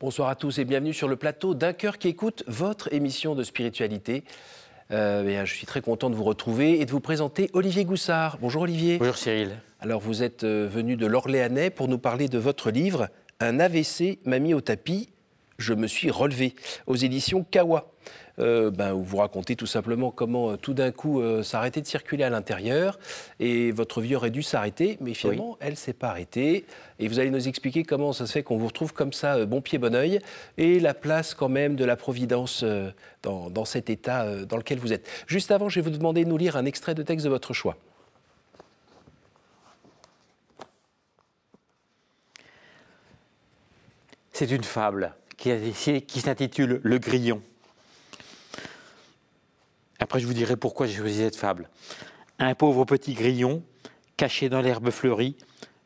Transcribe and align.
Bonsoir 0.00 0.30
à 0.30 0.34
tous 0.34 0.58
et 0.58 0.64
bienvenue 0.64 0.94
sur 0.94 1.08
le 1.08 1.16
plateau 1.16 1.52
d'un 1.52 1.74
cœur 1.74 1.98
qui 1.98 2.08
écoute 2.08 2.42
votre 2.46 2.90
émission 2.90 3.34
de 3.34 3.42
spiritualité. 3.42 4.24
Euh, 4.92 5.44
je 5.44 5.54
suis 5.54 5.66
très 5.66 5.82
content 5.82 6.08
de 6.08 6.14
vous 6.14 6.24
retrouver 6.24 6.80
et 6.80 6.86
de 6.86 6.90
vous 6.90 7.00
présenter 7.00 7.50
Olivier 7.52 7.84
Goussard. 7.84 8.38
Bonjour 8.40 8.62
Olivier. 8.62 8.96
Bonjour 8.96 9.18
Cyril. 9.18 9.50
Alors 9.78 10.00
vous 10.00 10.22
êtes 10.22 10.42
euh, 10.42 10.66
venu 10.72 10.96
de 10.96 11.04
l'Orléanais 11.04 11.68
pour 11.68 11.86
nous 11.86 11.98
parler 11.98 12.28
de 12.28 12.38
votre 12.38 12.70
livre 12.70 13.10
Un 13.40 13.60
AVC 13.60 14.20
m'a 14.24 14.38
mis 14.38 14.54
au 14.54 14.62
tapis, 14.62 15.10
je 15.58 15.74
me 15.74 15.86
suis 15.86 16.10
relevé 16.10 16.54
aux 16.86 16.96
éditions 16.96 17.44
Kawa. 17.44 17.92
Euh, 18.40 18.70
ben, 18.70 18.92
vous 18.92 19.18
racontez 19.18 19.54
tout 19.54 19.66
simplement 19.66 20.10
comment 20.10 20.52
euh, 20.52 20.56
tout 20.56 20.72
d'un 20.72 20.92
coup 20.92 21.20
euh, 21.20 21.42
ça 21.42 21.58
a 21.58 21.60
arrêté 21.60 21.80
de 21.80 21.86
circuler 21.86 22.24
à 22.24 22.30
l'intérieur 22.30 22.98
et 23.38 23.70
votre 23.70 24.00
vie 24.00 24.16
aurait 24.16 24.30
dû 24.30 24.42
s'arrêter, 24.42 24.96
mais 25.00 25.14
finalement 25.14 25.56
elle 25.60 25.70
elle 25.70 25.76
s'est 25.76 25.92
pas 25.92 26.08
arrêtée. 26.08 26.66
Et 26.98 27.06
vous 27.06 27.20
allez 27.20 27.30
nous 27.30 27.46
expliquer 27.46 27.84
comment 27.84 28.12
ça 28.12 28.26
se 28.26 28.32
fait 28.32 28.42
qu'on 28.42 28.58
vous 28.58 28.66
retrouve 28.66 28.92
comme 28.92 29.12
ça, 29.12 29.46
bon 29.46 29.60
pied, 29.60 29.78
bon 29.78 29.94
oeil, 29.94 30.18
et 30.58 30.80
la 30.80 30.94
place 30.94 31.32
quand 31.32 31.48
même 31.48 31.76
de 31.76 31.84
la 31.84 31.94
Providence 31.94 32.64
dans, 33.22 33.50
dans, 33.50 33.64
cet 33.64 33.88
état 33.88 34.44
dans 34.46 34.56
lequel 34.56 34.80
vous 34.80 34.92
êtes. 34.92 35.08
Juste 35.28 35.52
avant, 35.52 35.68
je 35.68 35.80
vais 35.80 35.88
vous 35.88 35.96
demander 35.96 36.24
de 36.24 36.28
nous 36.28 36.36
lire 36.36 36.56
un 36.56 36.64
extrait 36.64 36.96
de 36.96 37.04
texte 37.04 37.24
de 37.24 37.30
votre 37.30 37.52
choix. 37.54 37.76
C'est 44.32 44.50
une 44.50 44.64
fable 44.64 45.14
qui, 45.36 46.02
qui 46.02 46.20
s'intitule 46.20 46.80
Le 46.82 46.98
Grillon. 46.98 47.40
Après, 50.00 50.18
je 50.18 50.26
vous 50.26 50.32
dirai 50.34 50.56
pourquoi 50.56 50.86
j'ai 50.86 50.96
choisi 50.96 51.18
cette 51.18 51.36
fable. 51.36 51.68
Un 52.38 52.54
pauvre 52.54 52.86
petit 52.86 53.12
grillon, 53.12 53.62
caché 54.16 54.48
dans 54.48 54.62
l'herbe 54.62 54.90
fleurie, 54.90 55.36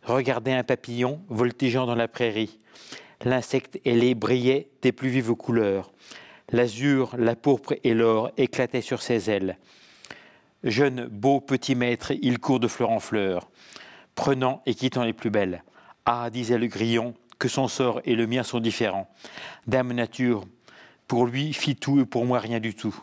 regardait 0.04 0.52
un 0.52 0.62
papillon 0.62 1.20
voltigeant 1.28 1.84
dans 1.84 1.96
la 1.96 2.06
prairie. 2.06 2.60
L'insecte 3.24 3.80
ailé 3.84 4.14
brillait 4.14 4.68
des 4.82 4.92
plus 4.92 5.08
vives 5.08 5.34
couleurs. 5.34 5.90
L'azur, 6.52 7.14
la 7.18 7.34
pourpre 7.34 7.74
et 7.82 7.92
l'or 7.94 8.30
éclataient 8.36 8.82
sur 8.82 9.02
ses 9.02 9.30
ailes. 9.30 9.58
Jeune, 10.62 11.06
beau 11.06 11.40
petit 11.40 11.74
maître, 11.74 12.12
il 12.22 12.38
court 12.38 12.60
de 12.60 12.68
fleur 12.68 12.90
en 12.90 13.00
fleur, 13.00 13.50
prenant 14.14 14.62
et 14.64 14.74
quittant 14.74 15.02
les 15.02 15.12
plus 15.12 15.30
belles. 15.30 15.64
Ah, 16.06 16.30
disait 16.30 16.58
le 16.58 16.68
grillon, 16.68 17.14
que 17.38 17.48
son 17.48 17.66
sort 17.66 18.00
et 18.04 18.14
le 18.14 18.26
mien 18.26 18.44
sont 18.44 18.60
différents. 18.60 19.10
Dame 19.66 19.92
nature, 19.92 20.44
pour 21.08 21.26
lui 21.26 21.52
fit 21.52 21.76
tout 21.76 22.00
et 22.00 22.06
pour 22.06 22.24
moi 22.24 22.38
rien 22.38 22.60
du 22.60 22.74
tout. 22.74 22.94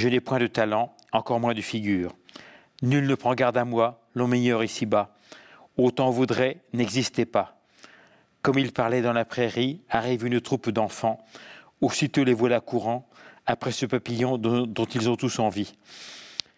Je 0.00 0.08
n'ai 0.08 0.20
point 0.20 0.38
de 0.38 0.46
talent, 0.46 0.96
encore 1.12 1.40
moins 1.40 1.52
de 1.52 1.60
figure. 1.60 2.16
Nul 2.80 3.06
ne 3.06 3.14
prend 3.14 3.34
garde 3.34 3.58
à 3.58 3.66
moi, 3.66 4.00
l'on 4.14 4.28
meilleur 4.28 4.64
ici-bas. 4.64 5.14
Autant 5.76 6.08
voudrait 6.08 6.62
n'existait 6.72 7.26
pas. 7.26 7.60
Comme 8.40 8.58
il 8.58 8.72
parlait 8.72 9.02
dans 9.02 9.12
la 9.12 9.26
prairie, 9.26 9.82
arrive 9.90 10.24
une 10.24 10.40
troupe 10.40 10.70
d'enfants. 10.70 11.22
Aussitôt 11.82 12.24
les 12.24 12.32
voilà 12.32 12.60
courant, 12.60 13.10
après 13.44 13.72
ce 13.72 13.84
papillon 13.84 14.38
dont, 14.38 14.86
ils 14.94 15.10
ont 15.10 15.16
tous 15.16 15.38
envie. 15.38 15.74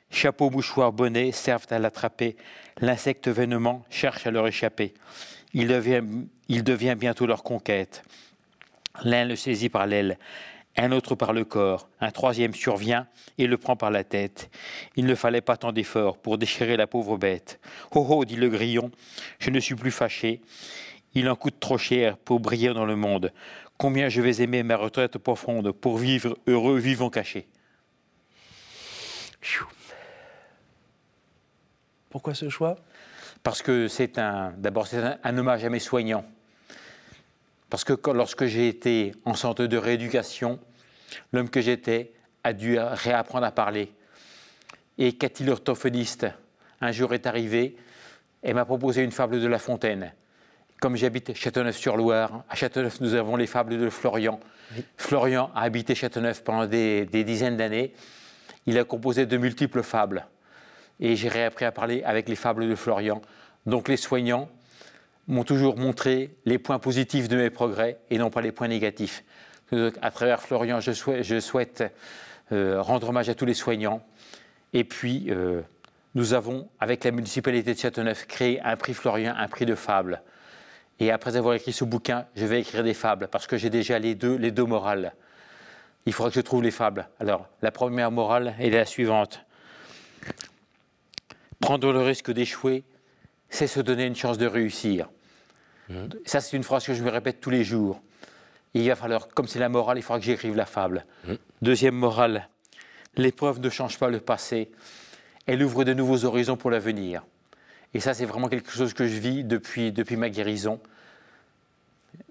Chapeau, 0.09 0.49
mouchoir, 0.49 0.93
bonnet 0.93 1.33
servent 1.33 1.67
à 1.71 1.81
l'attraper. 1.81 2.37
L'insecte 2.81 3.27
vainement 3.27 3.83
cherche 3.91 4.25
à 4.25 4.31
leur 4.31 4.47
échapper. 4.47 4.95
Il 5.53 5.67
devient 5.67 6.95
bientôt 6.97 7.27
leur 7.27 7.43
conquête. 7.43 8.05
L'un 9.03 9.25
le 9.25 9.35
saisit 9.35 9.69
par 9.69 9.89
l'aile, 9.89 10.17
un 10.77 10.93
autre 10.93 11.15
par 11.15 11.33
le 11.33 11.45
corps, 11.45 11.89
un 12.01 12.11
troisième 12.11 12.55
survient 12.55 13.07
et 13.39 13.47
le 13.47 13.59
prend 13.59 13.77
par 13.77 13.91
la 13.91 14.05
tête. 14.05 14.51
Il 14.97 15.05
ne 15.05 15.15
fallait 15.15 15.41
pas 15.43 15.57
tant 15.57 15.73
d'efforts 15.73 16.17
pour 16.19 16.39
déchirer 16.39 16.77
la 16.77 16.87
pauvre 16.87 17.17
bête. 17.19 17.61
Oh 17.91 18.07
oh, 18.09 18.25
dit 18.25 18.37
le 18.37 18.49
grillon, 18.49 18.91
je 19.39 19.51
ne 19.51 19.61
suis 19.61 19.75
plus 19.75 19.91
fâché. 19.91 20.41
Il 21.15 21.29
en 21.29 21.37
coûte 21.37 21.61
trop 21.61 21.77
cher 21.77 22.17
pour 22.17 22.41
briller 22.41 22.73
dans 22.73 22.87
le 22.87 22.97
monde. 22.97 23.33
Combien 23.77 24.09
je 24.09 24.23
vais 24.23 24.43
aimer 24.43 24.63
ma 24.63 24.77
retraite 24.77 25.19
profonde 25.19 25.73
pour 25.73 25.99
vivre 25.99 26.39
heureux, 26.47 26.79
vivant 26.79 27.11
caché. 27.11 27.49
Pourquoi 32.09 32.35
ce 32.35 32.49
choix? 32.49 32.77
Parce 33.43 33.61
que 33.63 33.89
c'est 33.89 34.19
un, 34.19 34.55
d'abord 34.57 34.87
c'est 34.87 34.99
un, 34.99 35.19
un 35.23 35.39
hommage 35.39 35.65
à 35.65 35.71
mes 35.71 35.81
soignants. 35.81 36.25
Parce 37.73 37.85
que 37.85 37.95
lorsque 38.11 38.45
j'ai 38.45 38.69
été 38.69 39.15
en 39.25 39.33
centre 39.33 39.65
de 39.65 39.79
rééducation, 39.79 40.61
l'homme 41.33 41.49
que 41.49 41.63
j'étais 41.63 42.13
a 42.45 42.53
dû 42.53 42.79
réapprendre 42.79 43.47
à 43.47 43.51
parler. 43.51 43.91
Et 44.99 45.15
Cathy 45.15 45.43
l'orthophoniste, 45.45 46.27
un 46.83 46.93
jour 46.93 47.15
est 47.15 47.27
arrivée 47.27 47.79
et 48.43 48.53
m'a 48.53 48.67
proposé 48.67 49.03
une 49.03 49.11
fable 49.11 49.41
de 49.41 49.47
La 49.47 49.59
Fontaine. 49.59 50.13
Comme 50.83 50.97
j'habite 50.97 51.33
Châteauneuf-sur-Loire, 51.35 52.45
à 52.51 52.55
Châteauneuf, 52.57 53.01
nous 53.01 53.15
avons 53.15 53.37
les 53.37 53.47
fables 53.47 53.79
de 53.79 53.89
Florian. 53.89 54.39
Florian 54.99 55.51
a 55.55 55.63
habité 55.63 55.95
Châteauneuf 55.95 56.45
pendant 56.45 56.67
des, 56.67 57.07
des 57.07 57.25
dizaines 57.25 57.57
d'années. 57.57 57.95
Il 58.67 58.77
a 58.77 58.85
composé 58.85 59.25
de 59.25 59.39
multiples 59.39 59.83
fables. 59.83 60.27
Et 61.01 61.17
j'ai 61.17 61.31
réappris 61.31 61.65
à 61.65 61.73
parler 61.73 62.03
avec 62.05 62.29
les 62.29 62.37
fables 62.37 62.69
de 62.69 62.75
Florian. 62.75 63.23
Donc 63.65 63.89
les 63.89 63.97
soignants, 63.97 64.51
m'ont 65.29 65.45
toujours 65.45 65.77
montré 65.77 66.37
les 66.45 66.59
points 66.59 66.79
positifs 66.79 67.29
de 67.29 67.37
mes 67.37 67.51
progrès 67.51 67.99
et 68.11 68.19
non 68.19 68.31
pas 68.31 68.41
les 68.41 68.53
points 68.53 68.69
négatifs. 68.69 69.25
À 70.03 70.11
travers 70.11 70.43
Florian, 70.43 70.81
je 70.81 71.41
souhaite, 71.41 71.85
euh, 72.53 72.83
rendre 72.83 73.09
hommage 73.09 73.29
à 73.31 73.35
tous 73.35 73.47
les 73.47 73.55
soignants. 73.55 74.05
Et 74.75 74.85
puis, 74.85 75.27
euh, 75.31 75.63
nous 76.15 76.35
avons, 76.35 76.69
avec 76.79 77.05
la 77.05 77.11
municipalité 77.11 77.73
de 77.73 77.79
Châteauneuf, 77.79 78.27
créé 78.27 78.61
un 78.61 78.77
prix 78.77 78.93
Florian, 78.93 79.35
un 79.37 79.49
prix 79.49 79.65
de 79.65 79.75
fables. 79.75 80.23
Et 81.01 81.11
après 81.11 81.37
avoir 81.37 81.55
écrit 81.55 81.73
ce 81.73 81.85
bouquin, 81.85 82.27
je 82.37 82.45
vais 82.45 82.61
écrire 82.61 82.85
des 82.85 82.95
fables 82.95 83.29
parce 83.29 83.47
que 83.47 83.57
j'ai 83.57 83.71
déjà 83.71 83.99
les 83.99 84.15
deux, 84.15 84.37
les 84.37 84.51
deux 84.51 84.65
morales. 84.65 85.15
Il 86.05 86.13
faudra 86.13 86.31
que 86.31 86.37
je 86.37 86.41
trouve 86.41 86.63
les 86.63 86.71
fables. 86.71 87.09
Alors, 87.19 87.49
la 87.63 87.71
première 87.71 88.11
morale 88.11 88.55
est 88.59 88.71
la 88.71 88.85
suivante. 88.85 89.45
Prendre 91.61 91.93
le 91.93 92.01
risque 92.01 92.31
d'échouer, 92.31 92.85
c'est 93.53 93.67
se 93.67 93.81
donner 93.81 94.07
une 94.07 94.17
chance 94.17 94.39
de 94.39 94.47
réussir. 94.47 95.11
Mmh. 95.91 95.95
Ça, 96.25 96.41
c'est 96.41 96.57
une 96.57 96.63
phrase 96.63 96.87
que 96.87 96.95
je 96.95 97.05
me 97.05 97.11
répète 97.11 97.39
tous 97.41 97.51
les 97.51 97.65
jours. 97.65 98.01
il 98.73 98.89
va 98.89 98.97
falloir, 98.97 99.29
comme 99.29 99.47
c'est 99.47 99.59
la 99.59 99.69
morale, 99.69 99.99
il 99.99 100.03
faudra 100.03 100.19
que 100.19 100.25
j'écrive 100.25 100.57
la 100.57 100.65
fable. 100.65 101.05
Mmh. 101.29 101.35
Deuxième 101.61 101.95
morale, 101.95 102.49
l'épreuve 103.15 103.61
ne 103.61 103.69
change 103.69 103.99
pas 103.99 104.09
le 104.09 104.21
passé, 104.21 104.71
elle 105.47 105.63
ouvre 105.63 105.85
de 105.85 105.93
nouveaux 105.93 106.25
horizons 106.25 106.57
pour 106.57 106.71
l'avenir. 106.71 107.25
Et 107.93 108.01
ça, 108.01 108.15
c'est 108.15 108.25
vraiment 108.25 108.49
quelque 108.49 108.71
chose 108.71 108.95
que 108.95 109.07
je 109.07 109.19
vis 109.19 109.45
depuis, 109.45 109.93
depuis 109.93 110.17
ma 110.17 110.31
guérison. 110.31 110.81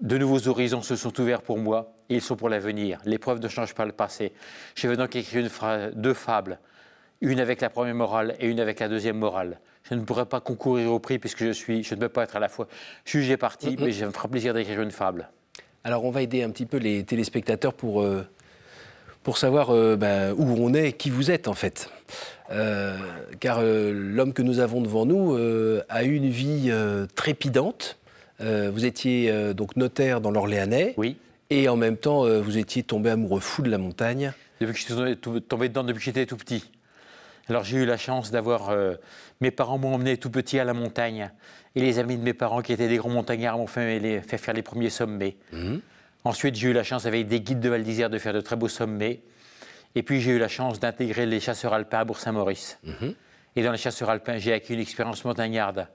De 0.00 0.18
nouveaux 0.18 0.48
horizons 0.48 0.82
se 0.82 0.96
sont 0.96 1.20
ouverts 1.20 1.42
pour 1.42 1.56
moi 1.56 1.94
et 2.08 2.16
ils 2.16 2.20
sont 2.20 2.34
pour 2.34 2.48
l'avenir. 2.48 3.00
L'épreuve 3.04 3.38
ne 3.38 3.46
change 3.46 3.74
pas 3.74 3.84
le 3.84 3.92
passé. 3.92 4.32
Je 4.74 4.88
vais 4.88 4.96
donc 4.96 5.14
écrire 5.14 5.44
une 5.44 5.92
deux 5.94 6.14
fables, 6.14 6.58
une 7.20 7.38
avec 7.38 7.60
la 7.60 7.70
première 7.70 7.94
morale 7.94 8.34
et 8.40 8.48
une 8.48 8.58
avec 8.58 8.80
la 8.80 8.88
deuxième 8.88 9.18
morale 9.18 9.60
je 9.88 9.94
ne 9.94 10.04
pourrais 10.04 10.26
pas 10.26 10.40
concourir 10.40 10.92
au 10.92 10.98
prix 10.98 11.18
puisque 11.18 11.44
je, 11.44 11.52
suis, 11.52 11.82
je 11.82 11.94
ne 11.94 12.00
peux 12.00 12.08
pas 12.08 12.24
être 12.24 12.36
à 12.36 12.40
la 12.40 12.48
fois 12.48 12.68
jugé 13.04 13.36
parti, 13.36 13.70
mm, 13.70 13.74
mm. 13.74 13.84
mais 13.84 13.92
je 13.92 14.04
me 14.04 14.10
fera 14.10 14.28
plaisir 14.28 14.54
d'écrire 14.54 14.80
une 14.80 14.90
fable. 14.90 15.28
Alors 15.84 16.04
on 16.04 16.10
va 16.10 16.22
aider 16.22 16.42
un 16.42 16.50
petit 16.50 16.66
peu 16.66 16.76
les 16.76 17.04
téléspectateurs 17.04 17.74
pour, 17.74 18.02
euh, 18.02 18.24
pour 19.22 19.38
savoir 19.38 19.70
euh, 19.70 19.96
ben, 19.96 20.32
où 20.36 20.44
on 20.58 20.74
est, 20.74 20.92
qui 20.92 21.10
vous 21.10 21.30
êtes 21.30 21.48
en 21.48 21.54
fait. 21.54 21.90
Euh, 22.50 22.96
car 23.40 23.62
l'homme 23.62 24.32
que 24.32 24.42
nous 24.42 24.60
avons 24.60 24.82
devant 24.82 25.06
nous 25.06 25.36
a 25.88 26.04
eu 26.04 26.14
une 26.14 26.28
vie 26.28 26.70
trépidante. 27.14 27.98
vous 28.40 28.84
étiez 28.84 29.54
donc 29.54 29.76
notaire 29.76 30.20
dans 30.20 30.30
l'Orléanais. 30.30 30.94
Oui. 30.96 31.16
Et 31.50 31.68
en 31.68 31.76
même 31.76 31.96
temps, 31.96 32.24
vous 32.40 32.58
étiez 32.58 32.82
tombé 32.82 33.10
amoureux 33.10 33.40
fou 33.40 33.62
de 33.62 33.70
la 33.70 33.78
montagne. 33.78 34.32
Depuis 34.60 34.74
que 34.74 34.78
je 34.78 35.04
suis 35.04 35.42
tombé 35.42 35.68
dedans 35.68 35.82
depuis 35.82 35.98
que 35.98 36.04
j'étais 36.04 36.26
tout 36.26 36.36
petit. 36.36 36.70
Alors 37.48 37.64
j'ai 37.64 37.78
eu 37.78 37.86
la 37.86 37.96
chance 37.96 38.30
d'avoir... 38.30 38.70
Euh, 38.70 38.94
mes 39.40 39.50
parents 39.50 39.78
m'ont 39.78 39.94
emmené 39.94 40.16
tout 40.16 40.30
petit 40.30 40.58
à 40.58 40.64
la 40.64 40.74
montagne. 40.74 41.30
Et 41.74 41.80
les 41.80 41.98
amis 41.98 42.16
de 42.16 42.22
mes 42.22 42.34
parents, 42.34 42.62
qui 42.62 42.72
étaient 42.72 42.88
des 42.88 42.96
grands 42.96 43.10
montagnards, 43.10 43.58
m'ont 43.58 43.66
fait, 43.66 44.22
faire 44.38 44.54
les 44.54 44.62
premiers 44.62 44.90
sommets. 44.90 45.36
Mhm. 45.52 45.80
Ensuite, 46.24 46.54
j'ai 46.54 46.68
eu 46.68 46.72
la 46.72 46.84
chance, 46.84 47.06
avec 47.06 47.26
des 47.26 47.40
guides 47.40 47.60
de 47.60 47.68
Val 47.68 47.82
d'Isère, 47.82 48.10
de 48.10 48.18
faire 48.18 48.32
de 48.32 48.40
très 48.40 48.56
beaux 48.56 48.68
sommets. 48.68 49.20
Et 49.94 50.02
puis, 50.02 50.20
j'ai 50.20 50.32
eu 50.32 50.38
la 50.38 50.48
chance 50.48 50.78
d'intégrer 50.78 51.26
les 51.26 51.40
chasseurs 51.40 51.72
alpins 51.72 52.00
à 52.00 52.04
Bourg-Saint-Maurice. 52.04 52.78
Mhm. 52.84 53.14
Et 53.56 53.62
dans 53.62 53.72
les 53.72 53.78
chasseurs 53.78 54.10
alpins, 54.10 54.38
j'ai 54.38 54.52
acquis 54.52 54.74
une 54.74 54.80
expérience 54.80 55.24
montagnarde 55.24 55.88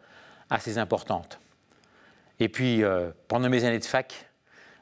assez 0.49 0.77
importante. 0.77 1.39
Et 2.39 2.49
puis, 2.49 2.83
euh, 2.83 3.09
pendant 3.27 3.49
mes 3.49 3.63
années 3.63 3.79
de 3.79 3.85
fac, 3.85 4.29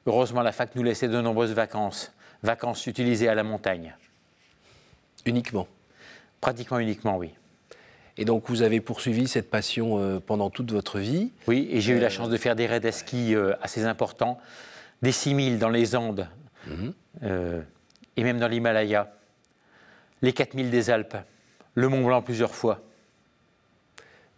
heureusement, 0.06 0.42
la 0.42 0.52
fac 0.52 0.76
nous 0.76 0.84
laissait 0.84 1.08
de 1.08 1.22
nombreuses 1.22 1.54
vacances. 1.54 2.12
Vacances 2.42 2.88
utilisées 2.88 3.30
à 3.30 3.36
la 3.36 3.44
montagne. 3.44 3.96
Uniquement 5.26 5.68
Pratiquement 6.46 6.78
uniquement, 6.78 7.18
oui. 7.18 7.32
Et 8.20 8.24
donc 8.24 8.44
vous 8.50 8.62
avez 8.62 8.80
poursuivi 8.80 9.28
cette 9.28 9.50
passion 9.50 9.98
euh, 9.98 10.20
pendant 10.20 10.52
toute 10.52 10.72
votre 10.72 11.00
vie 11.00 11.32
Oui, 11.48 11.68
et 11.72 11.82
j'ai 11.82 11.94
eu 11.94 12.00
la 12.00 12.06
euh, 12.06 12.10
chance 12.12 12.30
de 12.30 12.38
faire 12.38 12.56
des 12.56 12.68
raids 12.68 12.86
à 12.86 12.92
ski 12.92 13.34
euh, 13.34 13.56
assez 13.64 13.84
importants, 13.84 14.38
des 15.02 15.12
6000 15.12 15.58
dans 15.58 15.70
les 15.70 15.96
Andes, 15.96 16.30
mhm. 16.68 16.94
et 18.16 18.24
même 18.24 18.38
dans 18.38 18.48
l'Himalaya, 18.48 19.12
les 20.22 20.34
4000 20.34 20.70
des 20.70 20.92
Alpes, 20.92 21.18
le 21.74 21.90
Mont 21.90 22.06
Blanc 22.06 22.22
plusieurs 22.22 22.54
fois. 22.54 22.80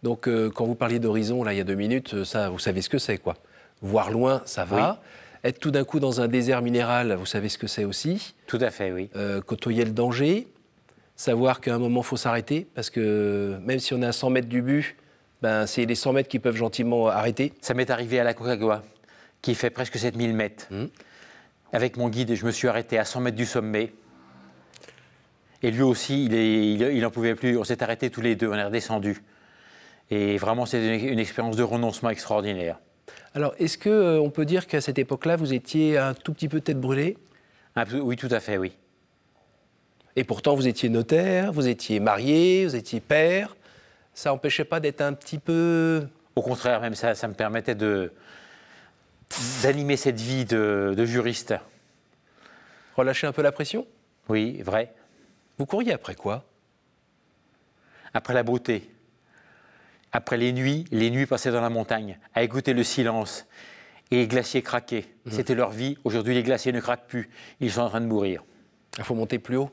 Donc 0.02 0.30
quand 0.54 0.64
vous 0.64 0.76
parliez 0.76 1.00
d'horizon, 1.00 1.44
là, 1.44 1.52
il 1.52 1.58
y 1.58 1.60
a 1.60 1.64
deux 1.64 1.74
minutes, 1.74 2.24
ça, 2.24 2.48
vous 2.48 2.58
savez 2.58 2.80
ce 2.80 2.88
que 2.88 2.98
c'est, 2.98 3.18
quoi. 3.18 3.34
Voir 3.82 4.10
loin, 4.10 4.40
ça 4.46 4.64
va. 4.64 5.02
être 5.44 5.58
tout 5.58 5.72
d'un 5.72 5.84
coup 5.84 6.00
dans 6.00 6.22
un 6.22 6.26
désert 6.28 6.62
minéral, 6.62 7.12
vous 7.12 7.26
savez 7.26 7.50
ce 7.50 7.58
que 7.58 7.66
c'est 7.66 7.84
aussi. 7.84 8.34
Tout 8.46 8.60
à 8.62 8.70
fait, 8.70 8.92
oui. 8.92 9.10
Côtoyer 9.44 9.84
le 9.84 9.90
danger, 9.90 10.48
savoir 11.18 11.60
qu'à 11.60 11.74
un 11.74 11.78
moment, 11.78 12.00
il 12.00 12.06
faut 12.06 12.16
s'arrêter, 12.16 12.66
parce 12.74 12.88
que 12.88 13.58
même 13.64 13.80
si 13.80 13.92
on 13.92 14.00
est 14.00 14.06
à 14.06 14.12
100 14.12 14.30
mètres 14.30 14.48
du 14.48 14.62
but, 14.62 14.96
ben, 15.42 15.66
c'est 15.66 15.84
les 15.84 15.96
100 15.96 16.14
mètres 16.14 16.28
qui 16.28 16.38
peuvent 16.38 16.56
gentiment 16.56 17.08
arrêter. 17.08 17.52
Ça 17.60 17.74
m'est 17.74 17.90
arrivé 17.90 18.18
à 18.20 18.24
la 18.24 18.34
Concagua, 18.34 18.82
qui 19.42 19.54
fait 19.54 19.68
presque 19.68 19.98
7000 19.98 20.32
mètres. 20.32 20.68
Mmh. 20.70 20.84
Avec 21.72 21.96
mon 21.96 22.08
guide, 22.08 22.34
je 22.34 22.46
me 22.46 22.52
suis 22.52 22.68
arrêté 22.68 22.98
à 22.98 23.04
100 23.04 23.20
mètres 23.20 23.36
du 23.36 23.44
sommet. 23.44 23.92
Et 25.62 25.72
lui 25.72 25.82
aussi, 25.82 26.26
il 26.26 27.00
n'en 27.02 27.10
pouvait 27.10 27.34
plus. 27.34 27.58
On 27.58 27.64
s'est 27.64 27.82
arrêtés 27.82 28.10
tous 28.10 28.20
les 28.20 28.36
deux, 28.36 28.48
on 28.48 28.54
est 28.54 28.64
redescendu. 28.64 29.20
Et 30.10 30.38
vraiment, 30.38 30.66
c'était 30.66 30.98
une, 30.98 31.08
une 31.08 31.18
expérience 31.18 31.56
de 31.56 31.64
renoncement 31.64 32.10
extraordinaire. 32.10 32.78
Alors, 33.34 33.54
est-ce 33.58 33.76
qu'on 33.76 33.90
euh, 33.90 34.30
peut 34.30 34.44
dire 34.44 34.68
qu'à 34.68 34.80
cette 34.80 34.98
époque-là, 34.98 35.34
vous 35.34 35.52
étiez 35.52 35.98
un 35.98 36.14
tout 36.14 36.32
petit 36.32 36.48
peu 36.48 36.60
tête 36.60 36.80
brûlée? 36.80 37.18
Oui, 37.92 38.16
tout 38.16 38.28
à 38.30 38.40
fait, 38.40 38.56
oui. 38.56 38.72
Et 40.18 40.24
pourtant, 40.24 40.56
vous 40.56 40.66
étiez 40.66 40.88
notaire, 40.88 41.52
vous 41.52 41.68
étiez 41.68 42.00
marié, 42.00 42.66
vous 42.66 42.74
étiez 42.74 42.98
père. 42.98 43.56
Ça 44.14 44.30
n'empêchait 44.30 44.64
pas 44.64 44.80
d'être 44.80 45.00
un 45.00 45.12
petit 45.12 45.38
peu... 45.38 46.08
Au 46.34 46.42
contraire, 46.42 46.80
même 46.80 46.96
ça, 46.96 47.14
ça 47.14 47.28
me 47.28 47.34
permettait 47.34 47.76
de 47.76 48.12
d'animer 49.62 49.96
cette 49.96 50.20
vie 50.20 50.44
de, 50.44 50.92
de 50.96 51.04
juriste. 51.04 51.54
relâcher 52.96 53.28
un 53.28 53.32
peu 53.32 53.42
la 53.42 53.52
pression? 53.52 53.86
Oui, 54.28 54.60
vrai. 54.60 54.92
Vous 55.56 55.66
couriez 55.66 55.92
après 55.92 56.16
quoi? 56.16 56.44
Après 58.12 58.34
la 58.34 58.42
beauté, 58.42 58.90
après 60.10 60.36
les 60.36 60.52
nuits, 60.52 60.84
les 60.90 61.10
nuits 61.12 61.26
passées 61.26 61.52
dans 61.52 61.60
la 61.60 61.70
montagne, 61.70 62.18
à 62.34 62.42
écouter 62.42 62.72
le 62.72 62.82
silence 62.82 63.46
et 64.10 64.16
les 64.16 64.26
glaciers 64.26 64.62
craquer. 64.62 65.06
C'était 65.30 65.54
leur 65.54 65.70
vie. 65.70 65.96
Aujourd'hui, 66.02 66.34
les 66.34 66.42
glaciers 66.42 66.72
ne 66.72 66.80
craquent 66.80 67.06
plus. 67.06 67.30
Ils 67.60 67.70
sont 67.70 67.82
en 67.82 67.88
train 67.88 68.00
de 68.00 68.06
mourir. 68.06 68.42
Il 68.98 69.04
faut 69.04 69.14
monter 69.14 69.38
plus 69.38 69.58
haut. 69.58 69.70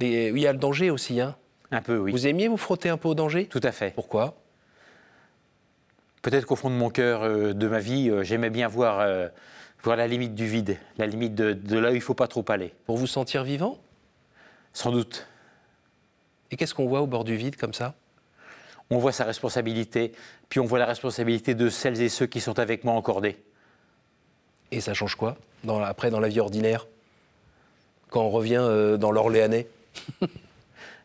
Les- 0.00 0.30
Oui, 0.30 0.40
il 0.40 0.44
y 0.44 0.46
a 0.46 0.52
le 0.52 0.58
danger 0.58 0.90
aussi. 0.90 1.20
Hein. 1.20 1.36
Un 1.70 1.82
peu, 1.82 1.98
oui. 1.98 2.12
Vous 2.12 2.26
aimiez 2.26 2.48
vous 2.48 2.56
frotter 2.56 2.88
un 2.88 2.96
peu 2.96 3.08
au 3.08 3.14
danger? 3.14 3.46
Tout 3.46 3.60
à 3.62 3.72
fait. 3.72 3.92
Pourquoi? 3.94 4.36
Peut-être 6.22 6.46
qu'au 6.46 6.56
fond 6.56 6.70
de 6.70 6.74
mon 6.74 6.90
cœur, 6.90 7.22
euh, 7.22 7.52
de 7.52 7.68
ma 7.68 7.78
vie, 7.80 8.10
euh, 8.10 8.22
j'aimais 8.22 8.50
bien 8.50 8.68
voir, 8.68 9.00
euh, 9.00 9.28
voir 9.82 9.96
la 9.96 10.06
limite 10.06 10.34
du 10.34 10.46
vide, 10.46 10.78
la 10.98 11.06
limite 11.06 11.34
de, 11.34 11.52
de 11.52 11.78
là 11.78 11.88
où 11.90 11.92
il 11.92 11.96
ne 11.96 12.00
faut 12.00 12.14
pas 12.14 12.28
trop 12.28 12.44
aller. 12.48 12.72
Pour 12.86 12.96
vous 12.96 13.06
sentir 13.06 13.44
vivant? 13.44 13.78
Sans 14.72 14.90
doute. 14.92 15.26
Et 16.50 16.56
qu'est-ce 16.56 16.74
qu'on 16.74 16.86
voit 16.86 17.00
au 17.02 17.06
bord 17.06 17.24
du 17.24 17.36
vide 17.36 17.56
comme 17.56 17.74
ça? 17.74 17.94
On 18.90 18.98
voit 18.98 19.12
sa 19.12 19.24
responsabilité, 19.24 20.12
puis 20.48 20.60
on 20.60 20.64
voit 20.64 20.78
la 20.78 20.86
responsabilité 20.86 21.54
de 21.54 21.68
celles 21.68 22.00
et 22.00 22.08
ceux 22.08 22.26
qui 22.26 22.40
sont 22.40 22.58
avec 22.58 22.84
moi 22.84 22.94
encordés. 22.94 23.36
Et 24.70 24.80
ça 24.80 24.94
change 24.94 25.14
quoi 25.14 25.36
dans 25.64 25.82
après 25.82 26.10
dans 26.10 26.20
la 26.20 26.28
vie 26.28 26.40
ordinaire? 26.40 26.86
Quand 28.10 28.22
on 28.22 28.30
revient 28.30 28.60
euh, 28.60 28.96
dans 28.96 29.10
l'Orléanais? 29.10 29.66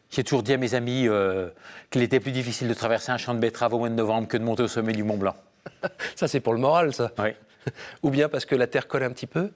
J'ai 0.10 0.24
toujours 0.24 0.44
dit 0.44 0.54
à 0.54 0.58
mes 0.58 0.76
amis 0.76 1.08
euh, 1.08 1.50
qu'il 1.90 2.04
était 2.04 2.20
plus 2.20 2.32
difficile 2.32 2.68
de 2.68 2.74
traverser 2.74 3.12
un 3.12 3.18
champ 3.18 3.34
de 3.34 3.40
betteraves 3.40 3.74
au 3.74 3.80
mois 3.80 3.90
de 3.90 3.96
novembre 3.96 4.28
que 4.28 4.38
de 4.38 4.44
monter 4.44 4.64
au 4.64 4.68
sommet 4.68 4.94
du 4.94 5.04
Mont 5.04 5.18
Blanc. 5.18 5.36
Ça, 6.16 6.28
c'est 6.28 6.40
pour 6.40 6.54
le 6.54 6.60
moral, 6.60 6.94
ça. 6.94 7.12
Oui, 7.18 7.30
Ou 8.04 8.10
bien 8.10 8.30
parce 8.30 8.46
que 8.46 8.56
la 8.56 8.68
terre 8.68 8.88
colle 8.88 9.04
un 9.04 9.12
petit 9.12 9.28
peu 9.28 9.52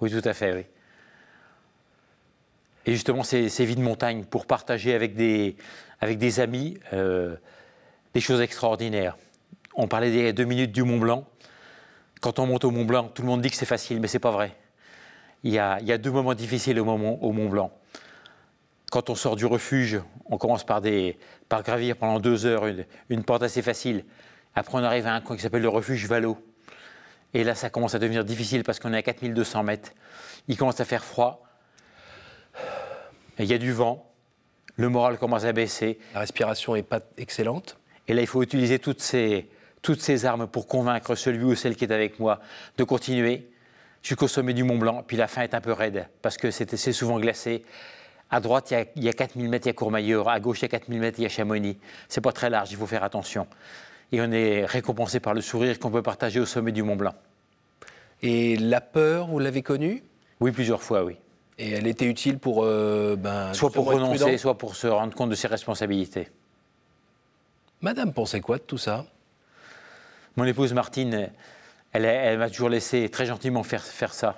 oui 0.00 0.10
tout 0.10 0.28
à 0.28 0.34
fait, 0.34 0.52
oui. 0.52 0.64
Et 2.86 2.92
justement, 2.92 3.22
ces, 3.22 3.48
ces 3.48 3.64
vies 3.64 3.76
de 3.76 3.80
montagne, 3.80 4.24
pour 4.24 4.46
partager 4.46 4.92
avec 4.94 5.14
des, 5.14 5.56
avec 6.00 6.18
des 6.18 6.40
amis 6.40 6.78
euh, 6.92 7.36
des 8.12 8.20
choses 8.20 8.40
extraordinaires. 8.40 9.16
On 9.74 9.88
parlait 9.88 10.10
des 10.10 10.32
deux 10.32 10.44
minutes 10.44 10.72
du 10.72 10.82
Mont 10.82 10.98
Blanc. 10.98 11.26
Quand 12.20 12.38
on 12.38 12.46
monte 12.46 12.64
au 12.64 12.70
Mont 12.70 12.84
Blanc, 12.84 13.08
tout 13.08 13.22
le 13.22 13.28
monde 13.28 13.40
dit 13.40 13.50
que 13.50 13.56
c'est 13.56 13.66
facile, 13.66 14.00
mais 14.00 14.08
c'est 14.08 14.18
pas 14.18 14.30
vrai. 14.30 14.54
Il 15.42 15.52
y, 15.52 15.58
a, 15.58 15.78
il 15.80 15.86
y 15.86 15.92
a 15.92 15.98
deux 15.98 16.10
moments 16.10 16.34
difficiles 16.34 16.78
au, 16.78 16.84
moment, 16.84 17.22
au 17.22 17.32
Mont 17.32 17.48
Blanc. 17.48 17.72
Quand 18.94 19.10
on 19.10 19.16
sort 19.16 19.34
du 19.34 19.44
refuge, 19.44 20.00
on 20.26 20.38
commence 20.38 20.62
par, 20.62 20.80
des, 20.80 21.18
par 21.48 21.64
gravir 21.64 21.96
pendant 21.96 22.20
deux 22.20 22.46
heures 22.46 22.64
une, 22.68 22.86
une 23.08 23.24
porte 23.24 23.42
assez 23.42 23.60
facile. 23.60 24.04
Après, 24.54 24.78
on 24.78 24.84
arrive 24.84 25.08
à 25.08 25.14
un 25.14 25.20
coin 25.20 25.34
qui 25.34 25.42
s'appelle 25.42 25.62
le 25.62 25.68
refuge 25.68 26.06
Valo. 26.06 26.38
Et 27.32 27.42
là, 27.42 27.56
ça 27.56 27.70
commence 27.70 27.96
à 27.96 27.98
devenir 27.98 28.24
difficile 28.24 28.62
parce 28.62 28.78
qu'on 28.78 28.92
est 28.92 28.98
à 28.98 29.02
4200 29.02 29.64
mètres. 29.64 29.90
Il 30.46 30.56
commence 30.56 30.78
à 30.78 30.84
faire 30.84 31.02
froid. 31.02 31.44
Il 33.40 33.46
y 33.46 33.52
a 33.52 33.58
du 33.58 33.72
vent. 33.72 34.14
Le 34.76 34.88
moral 34.88 35.18
commence 35.18 35.42
à 35.42 35.52
baisser. 35.52 35.98
La 36.14 36.20
respiration 36.20 36.76
n'est 36.76 36.84
pas 36.84 37.00
excellente. 37.16 37.76
Et 38.06 38.14
là, 38.14 38.20
il 38.20 38.28
faut 38.28 38.44
utiliser 38.44 38.78
toutes 38.78 39.00
ces, 39.00 39.50
toutes 39.82 40.02
ces 40.02 40.24
armes 40.24 40.46
pour 40.46 40.68
convaincre 40.68 41.16
celui 41.16 41.42
ou 41.42 41.56
celle 41.56 41.74
qui 41.74 41.82
est 41.82 41.92
avec 41.92 42.20
moi 42.20 42.38
de 42.78 42.84
continuer 42.84 43.50
jusqu'au 44.04 44.28
sommet 44.28 44.54
du 44.54 44.62
Mont 44.62 44.78
Blanc. 44.78 45.02
Puis 45.04 45.16
la 45.16 45.26
fin 45.26 45.42
est 45.42 45.54
un 45.54 45.60
peu 45.60 45.72
raide 45.72 46.06
parce 46.22 46.36
que 46.36 46.52
c'est 46.52 46.92
souvent 46.92 47.18
glacé. 47.18 47.64
À 48.34 48.40
droite, 48.40 48.72
il 48.72 48.74
y 48.74 48.76
a, 48.78 48.84
il 48.96 49.04
y 49.04 49.08
a 49.08 49.12
4000 49.12 49.48
mètres, 49.48 49.66
il 49.66 49.68
y 49.68 49.70
a 49.70 49.74
Courmayeur. 49.74 50.28
À 50.28 50.40
gauche, 50.40 50.58
il 50.58 50.62
y 50.62 50.64
a 50.64 50.68
4000 50.68 50.98
mètres, 50.98 51.20
il 51.20 51.22
y 51.22 51.26
a 51.26 51.28
Chamonix. 51.28 51.78
C'est 52.08 52.20
pas 52.20 52.32
très 52.32 52.50
large, 52.50 52.72
il 52.72 52.76
faut 52.76 52.88
faire 52.88 53.04
attention. 53.04 53.46
Et 54.10 54.20
on 54.20 54.32
est 54.32 54.64
récompensé 54.64 55.20
par 55.20 55.34
le 55.34 55.40
sourire 55.40 55.78
qu'on 55.78 55.92
peut 55.92 56.02
partager 56.02 56.40
au 56.40 56.44
sommet 56.44 56.72
du 56.72 56.82
Mont 56.82 56.96
Blanc. 56.96 57.14
Et 58.22 58.56
la 58.56 58.80
peur, 58.80 59.28
vous 59.28 59.38
l'avez 59.38 59.62
connue? 59.62 60.02
Oui, 60.40 60.50
plusieurs 60.50 60.82
fois, 60.82 61.04
oui. 61.04 61.14
Et 61.58 61.70
elle 61.70 61.86
était 61.86 62.06
utile 62.06 62.40
pour. 62.40 62.64
euh, 62.64 63.14
ben, 63.16 63.54
Soit 63.54 63.70
pour 63.70 63.86
renoncer, 63.86 64.36
soit 64.36 64.58
pour 64.58 64.74
se 64.74 64.88
rendre 64.88 65.14
compte 65.14 65.30
de 65.30 65.36
ses 65.36 65.46
responsabilités. 65.46 66.28
Madame 67.82 68.12
pensait 68.12 68.40
quoi 68.40 68.58
de 68.58 68.64
tout 68.64 68.78
ça? 68.78 69.06
Mon 70.36 70.44
épouse 70.44 70.72
Martine, 70.72 71.30
elle, 71.92 72.04
elle 72.04 72.38
m'a 72.38 72.50
toujours 72.50 72.68
laissé 72.68 73.08
très 73.10 73.26
gentiment 73.26 73.62
faire, 73.62 73.84
faire 73.84 74.12
ça. 74.12 74.34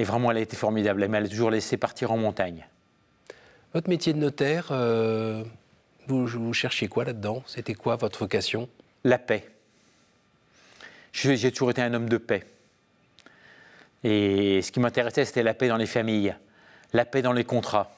Et 0.00 0.04
vraiment, 0.04 0.30
elle 0.30 0.38
a 0.38 0.40
été 0.40 0.56
formidable. 0.56 1.02
Elle 1.02 1.10
m'a 1.10 1.28
toujours 1.28 1.50
laissé 1.50 1.76
partir 1.76 2.10
en 2.10 2.16
montagne. 2.16 2.66
Votre 3.74 3.90
métier 3.90 4.14
de 4.14 4.18
notaire, 4.18 4.68
euh, 4.70 5.44
vous, 6.06 6.26
vous 6.26 6.54
cherchiez 6.54 6.88
quoi 6.88 7.04
là-dedans? 7.04 7.42
C'était 7.46 7.74
quoi 7.74 7.96
votre 7.96 8.18
vocation? 8.20 8.70
La 9.04 9.18
paix. 9.18 9.46
J'ai 11.12 11.52
toujours 11.52 11.72
été 11.72 11.82
un 11.82 11.92
homme 11.92 12.08
de 12.08 12.16
paix. 12.16 12.46
Et 14.02 14.62
ce 14.62 14.72
qui 14.72 14.80
m'intéressait, 14.80 15.26
c'était 15.26 15.42
la 15.42 15.52
paix 15.52 15.68
dans 15.68 15.76
les 15.76 15.84
familles, 15.84 16.34
la 16.94 17.04
paix 17.04 17.20
dans 17.20 17.34
les 17.34 17.44
contrats. 17.44 17.94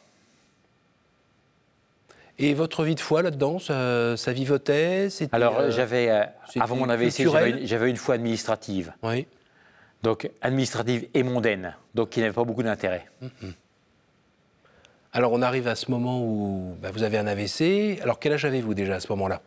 Et 2.41 2.53
votre 2.53 2.83
vie 2.83 2.97
de 2.97 3.01
foi 3.01 3.23
là-dedans, 3.23 3.61
ça, 3.61 4.17
ça 4.17 4.33
vivotait? 4.33 5.07
Alors, 5.31 5.57
euh, 5.57 5.71
j'avais, 5.71 6.11
euh, 6.11 6.25
avant 6.59 6.75
mon 6.75 6.89
AVC, 6.89 7.15
culturel 7.15 7.45
j'avais 7.45 7.61
une, 7.61 7.67
j'avais 7.69 7.91
une 7.91 7.97
foi 7.97 8.17
administrative. 8.17 8.93
Oui. 9.05 9.29
Donc, 10.03 10.29
administrative 10.41 11.09
et 11.15 11.23
mondaine. 11.23 11.77
Donc, 11.95 12.11
qui 12.11 12.21
n'avait 12.21 12.33
pas 12.33 12.45
beaucoup 12.45 12.63
d'intérêt. 12.63 13.07
Alors, 15.13 15.33
on 15.33 15.43
arrive 15.43 15.69
à 15.69 15.75
ce 15.75 15.91
moment 15.91 16.21
où 16.25 16.77
bah, 16.81 16.91
vous 16.91 17.03
avez 17.03 17.19
un 17.19 17.27
AVC. 17.27 18.01
Alors, 18.03 18.19
quel 18.19 18.33
âge 18.33 18.45
avez-vous 18.45 18.75
déjà 18.75 18.97
à 18.97 19.01
ce 19.01 19.09
moment-là? 19.11 19.43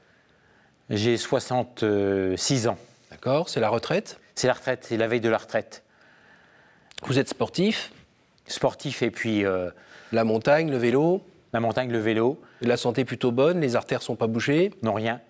J'ai 0.89 1.17
66 1.17 2.67
ans. 2.67 2.77
D'accord 3.11 3.49
C'est 3.49 3.59
la 3.59 3.69
retraite? 3.69 4.19
C'est 4.35 4.47
la 4.47 4.53
retraite, 4.53 4.83
c'est 4.87 4.97
la 4.97 5.07
veille 5.07 5.21
de 5.21 5.29
la 5.29 5.37
retraite. 5.37 5.83
Vous 7.03 7.17
êtes 7.19 7.29
sportif? 7.29 7.91
Sportif 8.47 9.01
et 9.01 9.09
puis 9.09 9.45
euh, 9.45 9.69
La 10.11 10.23
montagne, 10.23 10.69
le 10.69 10.77
vélo? 10.77 11.21
la 11.53 11.61
montagne, 11.61 11.89
le 11.89 11.99
vélo, 11.99 12.41
La 12.61 12.75
santé 12.75 13.05
plutôt 13.05 13.31
bonne? 13.31 13.61
Les 13.61 13.75
artères 13.77 14.01
sont 14.01 14.17
pas 14.17 14.27
bouchées? 14.27 14.73
Non 14.83 14.93
rien. 14.93 15.21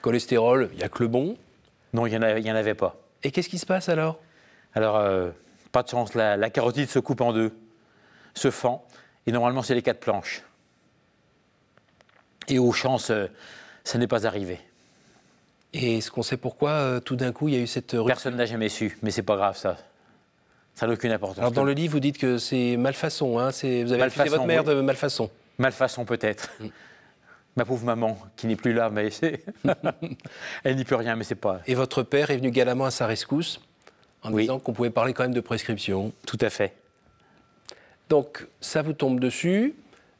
Cholestérol, 0.00 0.70
il 0.72 0.78
n'y 0.78 0.82
a 0.84 0.88
que 0.88 1.02
le 1.02 1.08
bon? 1.08 1.36
Non, 1.92 2.06
il 2.06 2.10
n'y 2.10 2.16
en, 2.16 2.22
avait- 2.22 2.70
en 2.72 2.74
pas. 2.74 2.96
Et 3.22 3.30
qu'est-ce 3.30 3.48
qui 3.50 3.58
se 3.58 3.66
passe 3.66 3.88
alors? 3.90 4.18
Alors, 4.74 4.96
euh, 4.96 5.30
pas 5.72 5.82
de 5.82 5.88
chance, 5.88 6.14
la, 6.14 6.36
la 6.36 6.50
carotide 6.50 6.88
se 6.88 6.98
coupe 6.98 7.20
en 7.20 7.32
deux, 7.32 7.52
se 8.34 8.50
fend, 8.50 8.86
et 9.26 9.32
normalement, 9.32 9.62
c'est 9.62 9.74
les 9.74 9.82
quatre 9.82 10.00
planches. 10.00 10.42
Et 12.48 12.58
aux 12.58 12.72
chances, 12.72 13.10
euh, 13.10 13.26
ça 13.84 13.98
n'est 13.98 14.06
pas 14.06 14.26
arrivé. 14.26 14.58
Et 15.72 15.98
est-ce 15.98 16.10
qu'on 16.10 16.22
sait 16.22 16.36
pourquoi 16.36 16.70
euh, 16.70 17.00
tout 17.00 17.16
d'un 17.16 17.32
coup 17.32 17.48
il 17.48 17.54
y 17.54 17.56
a 17.56 17.60
eu 17.60 17.66
cette 17.66 17.96
Personne 18.04 18.36
n'a 18.36 18.46
jamais 18.46 18.68
su, 18.68 18.98
mais 19.02 19.10
c'est 19.10 19.22
pas 19.22 19.36
grave, 19.36 19.56
ça. 19.56 19.76
Ça 20.74 20.86
n'a 20.86 20.92
aucune 20.92 21.12
importance. 21.12 21.38
Alors, 21.38 21.52
dans 21.52 21.64
le 21.64 21.72
livre, 21.72 21.92
vous 21.92 22.00
dites 22.00 22.18
que 22.18 22.36
c'est 22.38 22.76
malfaçon. 22.76 23.38
Hein 23.38 23.52
c'est- 23.52 23.84
vous 23.84 23.92
avez 23.92 24.02
accusé 24.02 24.18
Malfaçon, 24.24 24.36
votre 24.36 24.46
mère 24.46 24.64
oui. 24.66 24.74
de 24.74 24.80
malfaçon. 24.80 25.30
Malfaçon, 25.58 26.04
peut-être. 26.04 26.50
Ma 27.56 27.64
pauvre 27.64 27.84
maman, 27.84 28.18
qui 28.34 28.48
n'est 28.48 28.56
plus 28.56 28.72
là, 28.72 28.90
mais 28.90 29.10
elle 30.64 30.74
n'y 30.76 30.84
peut 30.84 30.96
rien, 30.96 31.14
mais 31.14 31.22
c'est 31.22 31.36
pas. 31.36 31.60
Et 31.68 31.76
votre 31.76 32.02
père 32.02 32.30
est 32.32 32.36
venu 32.36 32.50
galamment 32.50 32.86
à 32.86 32.90
sa 32.90 33.06
rescousse 33.06 33.60
en 34.24 34.32
Oui. 34.32 34.42
disant 34.42 34.58
qu'on 34.58 34.72
pouvait 34.72 34.90
parler 34.90 35.12
quand 35.12 35.22
même 35.22 35.34
de 35.34 35.40
prescription. 35.40 36.12
Tout 36.26 36.38
à 36.40 36.50
fait. 36.50 36.74
Donc, 38.08 38.46
ça 38.60 38.82
vous 38.82 38.92
tombe 38.92 39.20
dessus. 39.20 39.74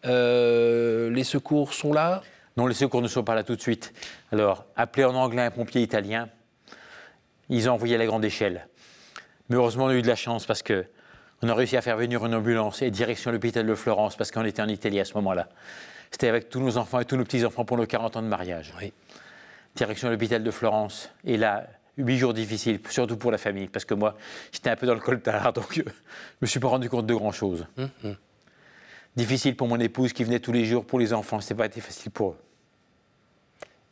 Euh, 0.04 1.10
les 1.10 1.24
secours 1.24 1.74
sont 1.74 1.92
là. 1.92 2.22
Non, 2.56 2.66
les 2.66 2.74
secours 2.74 3.02
ne 3.02 3.08
sont 3.08 3.24
pas 3.24 3.34
là 3.34 3.42
tout 3.42 3.56
de 3.56 3.60
suite. 3.60 3.92
Alors, 4.30 4.64
appelé 4.76 5.04
en 5.04 5.14
anglais 5.14 5.42
un 5.42 5.50
pompier 5.50 5.82
italien, 5.82 6.28
ils 7.48 7.68
ont 7.68 7.72
envoyé 7.72 7.96
à 7.96 7.98
la 7.98 8.06
grande 8.06 8.24
échelle. 8.24 8.68
Mais 9.48 9.56
heureusement, 9.56 9.84
on 9.86 9.88
a 9.88 9.94
eu 9.94 10.02
de 10.02 10.06
la 10.06 10.14
chance 10.16 10.46
parce 10.46 10.62
que 10.62 10.84
on 11.42 11.48
a 11.48 11.54
réussi 11.54 11.76
à 11.76 11.82
faire 11.82 11.96
venir 11.96 12.24
une 12.24 12.34
ambulance 12.34 12.80
et 12.80 12.90
direction 12.90 13.30
l'hôpital 13.30 13.66
de 13.66 13.74
Florence 13.74 14.16
parce 14.16 14.30
qu'on 14.30 14.44
était 14.44 14.62
en 14.62 14.68
Italie 14.68 15.00
à 15.00 15.04
ce 15.04 15.14
moment-là. 15.14 15.48
C'était 16.10 16.28
avec 16.28 16.48
tous 16.48 16.60
nos 16.60 16.78
enfants 16.78 17.00
et 17.00 17.04
tous 17.04 17.16
nos 17.16 17.24
petits-enfants 17.24 17.64
pour 17.64 17.76
nos 17.76 17.86
40 17.86 18.16
ans 18.16 18.22
de 18.22 18.28
mariage. 18.28 18.72
Oui. 18.80 18.92
Direction 19.74 20.08
l'hôpital 20.08 20.42
de 20.42 20.50
Florence. 20.50 21.10
Et 21.24 21.36
là, 21.36 21.66
huit 21.98 22.18
jours 22.18 22.34
difficiles, 22.34 22.80
surtout 22.90 23.16
pour 23.16 23.30
la 23.30 23.38
famille, 23.38 23.68
parce 23.68 23.84
que 23.84 23.94
moi, 23.94 24.16
j'étais 24.52 24.70
un 24.70 24.76
peu 24.76 24.86
dans 24.86 24.94
le 24.94 25.00
coltard, 25.00 25.52
donc 25.52 25.74
je 25.76 25.82
me 26.40 26.46
suis 26.46 26.60
pas 26.60 26.68
rendu 26.68 26.88
compte 26.88 27.06
de 27.06 27.14
grand-chose. 27.14 27.66
Hum, 27.78 28.16
Difficile 29.16 29.54
pour 29.54 29.68
mon 29.68 29.78
épouse 29.78 30.12
qui 30.12 30.24
venait 30.24 30.40
tous 30.40 30.50
les 30.50 30.64
jours, 30.64 30.84
pour 30.84 30.98
les 30.98 31.12
enfants, 31.12 31.40
c'est 31.40 31.54
pas 31.54 31.66
été 31.66 31.80
facile 31.80 32.10
pour 32.10 32.30
eux. 32.32 32.36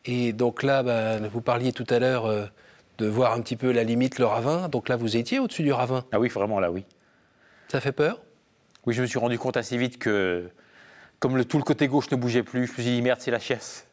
Et 0.04 0.32
donc 0.32 0.64
là, 0.64 0.82
bah, 0.82 1.18
vous 1.28 1.40
parliez 1.40 1.72
tout 1.72 1.86
à 1.90 2.00
l'heure 2.00 2.26
euh, 2.26 2.46
de 2.98 3.06
voir 3.06 3.32
un 3.32 3.40
petit 3.40 3.54
peu 3.54 3.70
la 3.70 3.84
limite, 3.84 4.18
le 4.18 4.26
ravin. 4.26 4.68
Donc 4.68 4.88
là, 4.88 4.96
vous 4.96 5.16
étiez 5.16 5.38
au-dessus 5.38 5.62
du 5.62 5.72
ravin. 5.72 6.04
Ah 6.10 6.18
oui, 6.18 6.28
vraiment 6.28 6.58
là, 6.58 6.72
oui. 6.72 6.84
Ça 7.68 7.80
fait 7.80 7.92
peur? 7.92 8.20
Oui, 8.84 8.94
je 8.94 9.02
me 9.02 9.06
suis 9.06 9.20
rendu 9.20 9.38
compte 9.38 9.56
assez 9.56 9.76
vite 9.76 9.96
que, 9.98 10.50
comme 11.20 11.36
le, 11.36 11.44
tout 11.44 11.56
le 11.56 11.62
côté 11.62 11.86
gauche 11.86 12.10
ne 12.10 12.16
bougeait 12.16 12.42
plus, 12.42 12.66
je 12.66 12.72
me 12.72 12.74
suis 12.74 12.82
dit, 12.82 13.00
merde, 13.00 13.20
c'est 13.20 13.30
la 13.30 13.38
chiasse. 13.38 13.86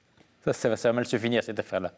Ça, 0.45 0.53
ça, 0.53 0.69
va, 0.69 0.77
ça 0.77 0.89
va 0.89 0.93
mal 0.93 1.05
se 1.05 1.17
finir, 1.19 1.43
cette 1.43 1.59
affaire-là. 1.59 1.93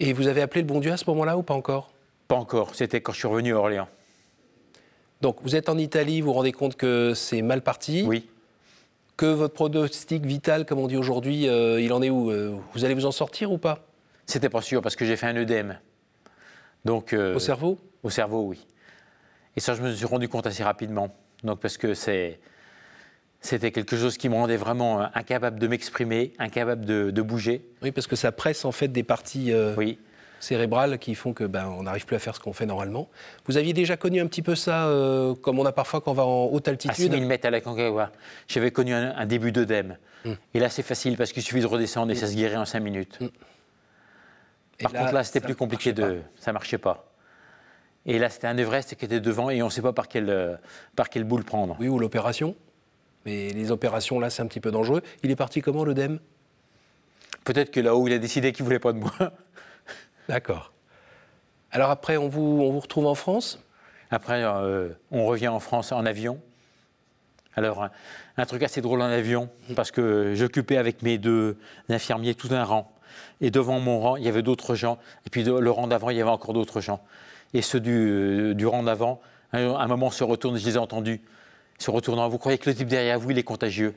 Et 0.00 0.12
vous 0.12 0.26
avez 0.26 0.42
appelé 0.42 0.62
le 0.62 0.66
bon 0.66 0.80
Dieu 0.80 0.92
à 0.92 0.96
ce 0.96 1.04
moment-là 1.08 1.36
ou 1.36 1.42
pas 1.42 1.54
encore? 1.54 1.90
Pas 2.28 2.36
encore, 2.36 2.74
c'était 2.74 3.00
quand 3.00 3.12
je 3.12 3.18
suis 3.18 3.28
revenu 3.28 3.54
à 3.54 3.58
Orléans. 3.58 3.88
Donc 5.20 5.38
vous 5.42 5.56
êtes 5.56 5.68
en 5.68 5.78
Italie, 5.78 6.20
vous 6.20 6.28
vous 6.28 6.32
rendez 6.34 6.52
compte 6.52 6.76
que 6.76 7.14
c'est 7.14 7.40
mal 7.42 7.62
parti? 7.62 8.04
Oui. 8.06 8.28
Que 9.16 9.26
votre 9.26 9.54
pronostic 9.54 10.26
vital, 10.26 10.66
comme 10.66 10.78
on 10.78 10.88
dit 10.88 10.96
aujourd'hui, 10.96 11.48
euh, 11.48 11.80
il 11.80 11.92
en 11.94 12.02
est 12.02 12.10
où? 12.10 12.30
Euh, 12.30 12.54
Vous 12.74 12.84
allez 12.84 12.92
vous 12.92 13.06
en 13.06 13.12
sortir 13.12 13.50
ou 13.50 13.56
pas? 13.56 13.86
C'était 14.26 14.50
pas 14.50 14.60
sûr 14.60 14.82
parce 14.82 14.96
que 14.96 15.06
j'ai 15.06 15.16
fait 15.16 15.26
un 15.26 15.36
œdème. 15.36 15.78
Donc, 16.84 17.12
euh, 17.14 17.34
Au 17.34 17.38
cerveau? 17.38 17.78
Au 18.02 18.10
cerveau, 18.10 18.42
oui. 18.42 18.66
Et 19.56 19.60
ça, 19.60 19.74
je 19.74 19.80
me 19.82 19.90
suis 19.90 20.04
rendu 20.04 20.28
compte 20.28 20.46
assez 20.46 20.62
rapidement. 20.62 21.08
Donc, 21.42 21.60
parce 21.60 21.78
que 21.78 21.94
c'est, 21.94 22.38
c'était 23.46 23.70
quelque 23.72 23.96
chose 23.96 24.18
qui 24.18 24.28
me 24.28 24.34
rendait 24.34 24.56
vraiment 24.56 25.00
euh, 25.00 25.06
incapable 25.14 25.58
de 25.58 25.66
m'exprimer, 25.66 26.32
incapable 26.38 26.84
de, 26.84 27.10
de 27.10 27.22
bouger. 27.22 27.64
Oui, 27.82 27.92
parce 27.92 28.06
que 28.06 28.16
ça 28.16 28.32
presse 28.32 28.64
en 28.64 28.72
fait 28.72 28.88
des 28.88 29.02
parties 29.02 29.52
euh, 29.52 29.74
Oui. 29.76 29.98
cérébrales 30.40 30.98
qui 30.98 31.14
font 31.14 31.32
que 31.32 31.44
ben, 31.44 31.66
on 31.66 31.84
n'arrive 31.84 32.04
plus 32.06 32.16
à 32.16 32.18
faire 32.18 32.34
ce 32.34 32.40
qu'on 32.40 32.52
fait 32.52 32.66
normalement. 32.66 33.08
Vous 33.46 33.56
aviez 33.56 33.72
déjà 33.72 33.96
connu 33.96 34.20
un 34.20 34.26
petit 34.26 34.42
peu 34.42 34.54
ça, 34.54 34.86
euh, 34.88 35.34
comme 35.34 35.58
on 35.58 35.64
a 35.64 35.72
parfois 35.72 36.00
quand 36.00 36.10
on 36.10 36.14
va 36.14 36.26
en 36.26 36.44
haute 36.46 36.68
À 36.68 36.72
altitude? 36.72 37.10
6000 37.12 37.26
mètres 37.26 37.46
à 37.46 37.50
la 37.50 37.60
Concagua, 37.60 38.12
j'avais 38.48 38.70
connu 38.70 38.92
un, 38.92 39.14
un 39.16 39.26
début 39.26 39.52
d'œdème. 39.52 39.96
Et 40.54 40.58
là, 40.58 40.68
c'est 40.68 40.82
facile 40.82 41.16
parce 41.16 41.32
qu'il 41.32 41.42
suffit 41.42 41.60
de 41.60 41.66
redescendre 41.66 42.10
et 42.10 42.16
ça 42.16 42.26
se 42.26 42.34
guérit 42.34 42.56
en 42.56 42.64
5 42.64 42.80
minutes. 42.80 43.18
Et 44.80 44.82
Par 44.82 44.92
contre, 44.92 45.12
là, 45.12 45.22
c'était 45.22 45.40
plus 45.40 45.54
compliqué 45.54 45.92
de. 45.92 46.20
Ça 46.40 46.52
marchait 46.52 46.78
pas. 46.78 47.12
Et 48.06 48.18
là, 48.18 48.28
c'était 48.28 48.48
un 48.48 48.56
Everest 48.58 48.96
qui 48.96 49.04
était 49.04 49.20
devant 49.20 49.50
et 49.50 49.62
on 49.62 49.66
ne 49.66 49.70
sait 49.70 49.82
pas 49.82 49.92
par 49.92 50.08
quelle, 50.08 50.58
par 50.96 51.10
quelle 51.10 51.22
boule 51.24 51.44
prendre. 51.44 51.74
pas. 51.74 51.80
Oui, 51.80 51.88
ou 51.88 51.98
l'opération. 52.00 52.56
Mais 53.26 53.50
les 53.50 53.70
opérations, 53.72 54.18
là, 54.20 54.30
c'est 54.30 54.40
un 54.40 54.46
petit 54.46 54.60
peu 54.60 54.70
dangereux. 54.70 55.02
Il 55.22 55.30
est 55.30 55.36
parti 55.36 55.60
comment, 55.60 55.84
l'œdème 55.84 56.20
Peut-être 57.44 57.70
que 57.70 57.80
là-haut, 57.80 58.06
il 58.06 58.12
a 58.12 58.18
décidé 58.18 58.52
qu'il 58.52 58.64
voulait 58.64 58.78
pas 58.78 58.92
de 58.92 58.98
moi. 58.98 59.12
D'accord. 60.28 60.72
Alors 61.72 61.90
après, 61.90 62.16
on 62.16 62.28
vous, 62.28 62.60
on 62.62 62.70
vous 62.72 62.80
retrouve 62.80 63.06
en 63.06 63.14
France? 63.14 63.62
Après, 64.10 64.42
euh, 64.44 64.90
on 65.10 65.26
revient 65.26 65.48
en 65.48 65.60
France 65.60 65.92
en 65.92 66.06
avion. 66.06 66.40
Alors, 67.56 67.82
un, 67.82 67.90
un 68.36 68.46
truc 68.46 68.62
assez 68.62 68.80
drôle 68.80 69.00
en 69.00 69.06
avion, 69.06 69.48
parce 69.74 69.90
que 69.90 70.34
j'occupais 70.34 70.76
avec 70.76 71.02
mes 71.02 71.18
deux 71.18 71.56
infirmiers 71.88 72.34
tout 72.34 72.48
un 72.52 72.64
rang. 72.64 72.92
Et 73.40 73.50
devant 73.50 73.80
mon 73.80 73.98
rang, 74.00 74.16
il 74.16 74.24
y 74.24 74.28
avait 74.28 74.42
d'autres 74.42 74.74
gens. 74.74 74.98
Et 75.26 75.30
puis 75.30 75.42
de- 75.42 75.52
le 75.52 75.70
rang 75.70 75.88
d'avant, 75.88 76.10
il 76.10 76.16
y 76.16 76.20
avait 76.20 76.30
encore 76.30 76.52
d'autres 76.52 76.80
gens. 76.80 77.00
Et 77.54 77.62
ceux 77.62 77.80
du, 77.80 78.54
du 78.54 78.66
rang 78.66 78.82
d'avant, 78.82 79.20
à 79.52 79.58
un, 79.58 79.86
moment, 79.88 80.10
se 80.10 80.22
retournent, 80.24 80.56
je 80.58 80.66
les 80.66 80.74
ai 80.74 80.78
entendus, 80.78 81.22
se 81.78 81.90
retournant. 81.90 82.28
Vous 82.28 82.38
croyez 82.38 82.58
que 82.58 82.68
le 82.70 82.74
type 82.76 82.88
derrière 82.88 83.18
vous, 83.18 83.30
il 83.30 83.38
est 83.38 83.42
contagieux? 83.42 83.94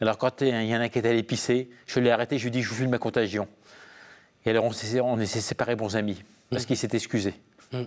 Alors, 0.00 0.18
quand 0.18 0.42
il 0.42 0.48
y 0.48 0.76
en 0.76 0.80
a 0.80 0.84
un 0.84 0.88
qui 0.88 0.98
est 0.98 1.06
allé 1.06 1.22
pisser, 1.22 1.70
je 1.86 2.00
l'ai 2.00 2.10
arrêté, 2.10 2.36
je 2.38 2.42
lui 2.44 2.48
ai 2.48 2.50
dit, 2.50 2.62
je 2.62 2.68
vous 2.68 2.74
filme 2.74 2.90
ma 2.90 2.98
contagion. 2.98 3.48
Et 4.44 4.50
alors, 4.50 4.64
on 4.64 4.72
s'est 4.72 5.00
on 5.00 5.16
s'est 5.24 5.40
séparés 5.40 5.74
bons 5.74 5.96
amis, 5.96 6.22
parce 6.50 6.66
qu'il 6.66 6.76
s'est 6.76 6.90
excusé. 6.92 7.34
Ah, 7.72 7.78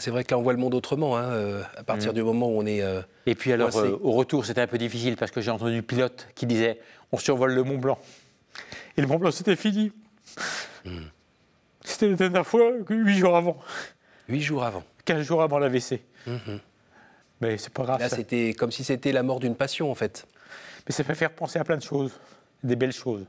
C'est 0.00 0.10
vrai 0.10 0.24
que 0.24 0.34
là, 0.34 0.38
on 0.38 0.42
voit 0.42 0.52
le 0.52 0.58
monde 0.58 0.74
autrement, 0.74 1.16
hein, 1.16 1.22
euh, 1.30 1.62
à 1.76 1.82
partir 1.84 2.12
du 2.12 2.22
moment 2.22 2.48
où 2.48 2.58
on 2.60 2.66
est... 2.66 2.82
euh, 2.82 3.02
Et 3.26 3.34
puis 3.34 3.52
alors, 3.52 3.76
euh, 3.76 3.98
au 4.02 4.12
retour, 4.12 4.44
c'était 4.44 4.60
un 4.62 4.66
peu 4.66 4.78
difficile 4.78 5.16
parce 5.16 5.30
que 5.30 5.40
j'ai 5.40 5.50
entendu 5.50 5.76
le 5.76 5.82
pilote 5.82 6.28
qui 6.34 6.46
disait 6.46 6.80
on 7.12 7.18
survole 7.18 7.52
le 7.54 7.62
Mont 7.62 7.78
Blanc. 7.78 7.98
Et 8.96 9.00
le 9.00 9.06
Mont 9.06 9.18
Blanc, 9.18 9.30
c'était 9.30 9.54
fini. 9.56 9.92
C'était 11.84 12.08
la 12.08 12.16
dernière 12.16 12.46
fois, 12.46 12.70
huit 12.88 13.16
jours 13.18 13.36
avant, 13.36 13.58
huit 14.28 14.40
jours 14.42 14.64
avant. 14.64 14.82
15 15.04 15.22
jours 15.22 15.42
avant 15.42 15.58
l'AVC. 15.58 16.00
Mais 17.42 17.58
c'est 17.58 17.72
pas 17.72 17.82
grave. 17.82 18.00
Là, 18.00 18.08
c'était 18.08 18.54
comme 18.54 18.70
si 18.70 18.84
c'était 18.84 19.12
la 19.12 19.22
mort 19.22 19.40
d'une 19.40 19.56
passion, 19.56 19.90
en 19.90 19.94
fait. 19.94 20.26
Mais 20.86 20.92
ça 20.92 21.02
fait 21.04 21.14
faire 21.16 21.32
penser 21.32 21.58
à 21.58 21.64
plein 21.64 21.76
de 21.76 21.82
choses, 21.82 22.12
des 22.62 22.76
belles 22.76 22.92
choses. 22.92 23.26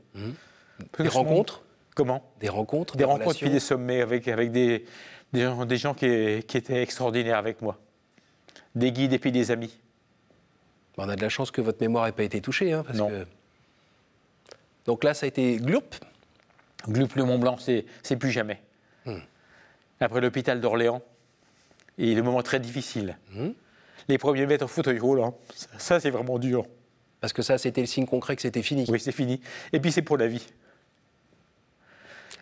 Que 0.92 1.02
Des 1.02 1.08
rencontres 1.08 1.62
Comment 1.94 2.24
Des 2.40 2.48
rencontres 2.48 2.96
Des 2.96 3.04
rencontres 3.04 3.24
relations 3.26 3.46
puis 3.46 3.52
des 3.52 3.60
sommets 3.60 4.00
avec, 4.00 4.26
avec 4.28 4.50
des, 4.50 4.84
des 5.32 5.42
gens, 5.42 5.64
des 5.64 5.76
gens 5.76 5.94
qui, 5.94 6.42
qui 6.46 6.56
étaient 6.56 6.82
extraordinaires 6.82 7.38
avec 7.38 7.60
moi. 7.62 7.78
Des 8.74 8.90
guides 8.92 9.12
et 9.12 9.18
puis 9.18 9.30
des 9.32 9.50
amis. 9.52 9.78
On 10.96 11.08
a 11.08 11.14
de 11.16 11.22
la 11.22 11.28
chance 11.28 11.50
que 11.50 11.60
votre 11.60 11.80
mémoire 11.80 12.06
n'ait 12.06 12.12
pas 12.12 12.22
été 12.24 12.40
touchée. 12.40 12.72
hein, 12.72 12.82
parce 12.84 12.98
Non. 12.98 13.08
que- 13.08 13.26
Donc 14.86 15.02
là, 15.04 15.14
ça 15.14 15.26
a 15.26 15.28
été 15.28 15.56
gloup. 15.56 15.82
Glup 16.88 17.14
le 17.14 17.24
Mont 17.24 17.38
Blanc, 17.38 17.56
c'est 17.58 17.84
c'est 18.02 18.16
plus 18.16 18.30
jamais. 18.30 18.60
Hmm. 19.06 19.18
Après 20.00 20.20
l'hôpital 20.20 20.60
d'Orléans, 20.60 21.02
et 21.98 22.14
le 22.14 22.22
moment 22.22 22.42
très 22.42 22.60
difficile. 22.60 23.16
Hmm. 23.32 23.50
Les 24.08 24.18
premiers 24.18 24.46
mètres 24.46 24.66
fauteuil 24.66 24.98
roulant, 24.98 25.36
ça, 25.54 25.66
ça, 25.78 26.00
c'est 26.00 26.10
vraiment 26.10 26.38
dur. 26.38 26.66
Parce 27.20 27.32
que 27.32 27.42
ça, 27.42 27.56
c'était 27.58 27.80
le 27.80 27.86
signe 27.86 28.06
concret 28.06 28.36
que 28.36 28.42
c'était 28.42 28.62
fini. 28.62 28.84
Oui, 28.88 29.00
c'est 29.00 29.12
fini. 29.12 29.40
Et 29.72 29.80
puis 29.80 29.90
c'est 29.92 30.02
pour 30.02 30.18
la 30.18 30.26
vie. 30.26 30.46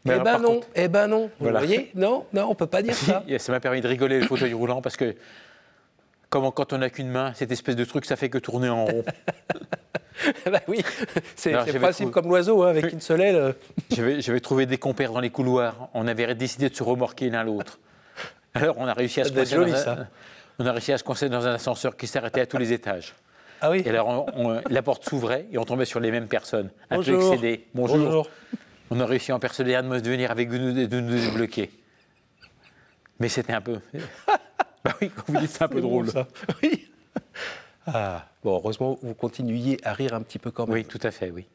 Eh 0.04 0.09
Mais 0.09 0.18
ben 0.18 0.38
non, 0.40 0.54
contre- 0.56 0.68
eh 0.75 0.88
ben 0.88 1.06
non. 1.06 1.30
Vous 1.38 1.49
voyez? 1.50 1.92
Non, 1.94 2.26
non, 2.32 2.47
on 2.50 2.54
peut 2.56 2.66
pas 2.66 2.82
dire 2.82 2.94
ça. 2.94 3.23
Ça 3.38 3.52
m'a 3.52 3.61
permis 3.61 3.80
de 3.80 3.87
rigoler 3.88 4.18
le 4.18 4.26
fauteuil 4.26 4.52
roulant 4.52 4.82
parce 4.82 4.97
que 4.97 5.14
comme 6.28 6.50
quand 6.50 6.73
on 6.73 6.78
n'a 6.78 6.90
qu'une 6.90 7.11
main, 7.11 7.32
cette 7.35 7.52
espèce 7.52 7.76
de 7.76 7.85
truc, 7.85 8.04
ça 8.06 8.16
fait 8.16 8.28
que 8.30 8.38
tourner 8.38 8.68
en 8.68 8.87
rond. 8.87 9.04
bah 10.47 10.61
oui, 10.66 10.82
c'est 11.37 11.50
Alors, 11.50 11.61
c'est 11.62 11.66
le 11.68 11.73
j'avais 11.75 11.78
principe 11.78 12.06
trouvé- 12.06 12.12
comme 12.12 12.28
l'oiseau, 12.28 12.62
hein, 12.64 12.68
avec 12.71 12.90
une 12.92 13.00
seule 13.00 13.21
aile. 13.21 13.37
euh. 13.37 13.52
J'avais 13.90 14.21
j'avais 14.21 14.40
trouvé 14.40 14.66
des 14.66 14.78
compères 14.78 15.12
dans 15.12 15.21
les 15.21 15.30
couloirs. 15.30 15.88
On 15.94 16.09
avait 16.09 16.35
décidé 16.35 16.68
de 16.68 16.75
se 16.75 16.82
remorquer 16.82 17.28
l'un 17.30 17.44
l'autre. 17.44 17.78
Alors 18.54 18.76
on 18.78 18.87
a 18.88 18.94
réussi 18.94 19.21
à 19.21 19.25
Ça 19.25 19.30
se 19.30 19.35
coincer 19.35 19.54
joli, 19.54 19.71
dans 19.73 19.78
un- 19.78 19.80
ça. 19.80 20.09
On 20.62 20.66
a 20.66 20.71
réussi 20.73 20.92
à 20.92 20.99
se 20.99 21.02
coincer 21.02 21.28
dans 21.28 21.45
un 21.45 21.54
ascenseur 21.54 21.97
qui 21.97 22.07
s'arrêtait 22.07 22.42
à 22.42 22.47
tous 22.47 22.57
les 22.57 22.73
étages. 22.73 23.14
Ah 23.61 23.71
oui 23.73 23.83
Et 23.85 23.88
alors, 23.88 24.09
on- 24.09 24.50
on- 24.52 24.61
la 24.71 24.83
porte 24.83 25.04
s'ouvrait 25.09 25.47
et 25.50 25.59
on 25.59 25.64
tombait 25.64 25.85
sur 25.87 25.99
les 25.99 26.12
mêmes 26.12 26.28
personnes. 26.28 26.71
Un 26.88 27.02
peu 27.02 27.12
Bonjour. 27.12 27.33
excédés. 27.33 27.66
Bonjour. 27.75 28.28
On 28.90 29.00
a 29.00 29.04
réussi 29.07 29.33
en 29.33 29.40
persévérant 29.40 29.83
de 29.83 30.09
venir 30.09 30.31
avec 30.31 30.49
nous 30.52 30.78
et 30.78 30.87
de 30.87 31.00
nous 31.00 31.19
débloquer. 31.19 31.71
Mais 33.19 33.28
c'était 33.28 33.54
un 33.54 33.61
peu. 33.61 33.81
bah 34.85 34.92
oui, 35.00 35.11
quand 35.11 35.25
vous 35.26 35.40
dites 35.40 35.50
c'est 35.50 35.62
un 35.64 35.69
peu 35.69 35.81
drôle. 35.81 36.09
ça. 36.11 36.28
Oui. 36.62 36.88
Ah, 37.88 38.26
bon, 38.45 38.54
heureusement, 38.54 39.00
vous 39.02 39.14
continuiez 39.14 39.78
à 39.83 39.92
rire 39.95 40.14
un 40.14 40.21
petit 40.23 40.38
peu 40.38 40.52
quand 40.52 40.66
même. 40.66 40.75
Oui, 40.75 40.85
tout 40.85 41.00
à 41.02 41.11
fait, 41.11 41.33
oui. 41.33 41.47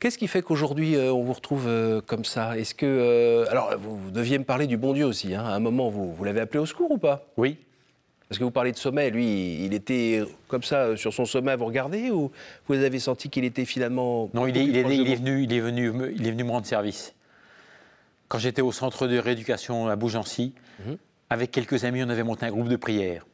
Qu'est-ce 0.00 0.18
qui 0.18 0.26
fait 0.26 0.42
qu'aujourd'hui, 0.42 0.96
euh, 0.96 1.12
on 1.12 1.22
vous 1.22 1.32
retrouve 1.34 1.66
euh, 1.68 2.00
comme 2.00 2.24
ça? 2.24 2.58
Est-ce 2.58 2.74
que. 2.74 2.84
euh, 2.86 3.46
alors, 3.48 3.76
vous, 3.78 3.96
vous 3.96 4.10
deviez 4.10 4.38
me 4.38 4.44
parler 4.44 4.66
du 4.66 4.76
bon 4.76 4.92
Dieu 4.92 5.04
aussi. 5.06 5.34
hein. 5.36 5.44
À 5.44 5.50
un 5.54 5.60
moment, 5.60 5.88
vous, 5.90 6.12
vous 6.12 6.24
l'avez 6.24 6.40
appelé 6.40 6.58
au 6.58 6.66
secours 6.66 6.90
ou 6.90 6.98
pas? 6.98 7.24
Oui. 7.36 7.58
Parce 8.28 8.38
que 8.38 8.44
vous 8.44 8.50
parlez 8.50 8.72
de 8.72 8.76
sommet. 8.76 9.08
Lui, 9.10 9.64
il 9.64 9.72
était 9.72 10.22
comme 10.48 10.62
ça, 10.62 10.82
euh, 10.84 10.96
sur 10.96 11.14
son 11.14 11.24
sommet 11.24 11.52
à 11.52 11.56
vous 11.56 11.64
regarder 11.64 12.10
Ou 12.10 12.30
vous 12.66 12.74
avez 12.74 12.98
senti 12.98 13.30
qu'il 13.30 13.44
était 13.44 13.64
finalement. 13.64 14.28
Non, 14.34 14.46
il 14.46 14.56
est, 14.56 14.64
il 14.64 14.76
il 14.76 14.82
venu, 15.16 15.42
il, 15.44 15.52
est 15.52 15.60
venu, 15.60 15.90
me- 15.92 16.12
il 16.12 16.26
est 16.26 16.30
venu 16.30 16.44
me 16.44 16.50
rendre 16.50 16.66
service. 16.66 17.14
Quand 18.28 18.38
j'étais 18.38 18.60
au 18.60 18.72
centre 18.72 19.06
de 19.06 19.18
rééducation 19.18 19.88
à 19.88 19.96
Bougency, 19.96 20.52
Mhm. 20.86 20.98
avec 21.30 21.50
quelques 21.50 21.84
amis, 21.84 22.02
on 22.04 22.08
avait 22.10 22.22
monté 22.22 22.44
un 22.44 22.50
groupe 22.50 22.68
de 22.68 22.76
prière. 22.76 23.24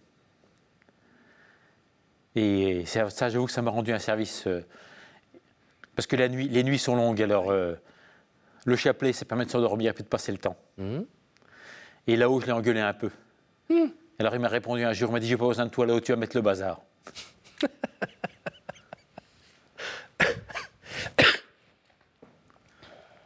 Et 2.36 2.84
ça, 2.86 3.10
ça, 3.10 3.28
j'avoue 3.28 3.46
que 3.46 3.52
ça 3.52 3.62
m'a 3.62 3.70
rendu 3.70 3.92
un 3.92 3.98
service. 3.98 4.46
euh, 4.46 4.60
parce 5.96 6.06
que 6.08 6.16
la 6.16 6.28
nuit, 6.28 6.48
les 6.48 6.64
nuits 6.64 6.78
sont 6.78 6.96
longues, 6.96 7.22
alors 7.22 7.50
euh, 7.50 7.74
le 8.64 8.74
chapelet, 8.76 9.12
ça 9.12 9.24
permet 9.24 9.44
de 9.44 9.50
s'endormir 9.50 9.90
et 9.90 9.94
puis 9.94 10.02
de 10.04 10.08
passer 10.08 10.32
le 10.32 10.38
temps. 10.38 10.56
Mhm. 10.78 11.04
Et 12.06 12.16
là-haut, 12.16 12.40
je 12.40 12.46
l'ai 12.46 12.52
engueulé 12.52 12.80
un 12.80 12.92
peu. 12.94 13.10
Alors 14.18 14.34
il 14.34 14.40
m'a 14.40 14.48
répondu 14.48 14.84
un 14.84 14.92
jour, 14.92 15.10
il 15.10 15.12
m'a 15.12 15.20
dit 15.20 15.26
J'ai 15.26 15.36
pas 15.36 15.46
besoin 15.48 15.66
de 15.66 15.70
toi 15.70 15.86
là-haut, 15.86 16.00
tu 16.00 16.12
vas 16.12 16.16
mettre 16.16 16.36
le 16.36 16.42
bazar. 16.42 16.80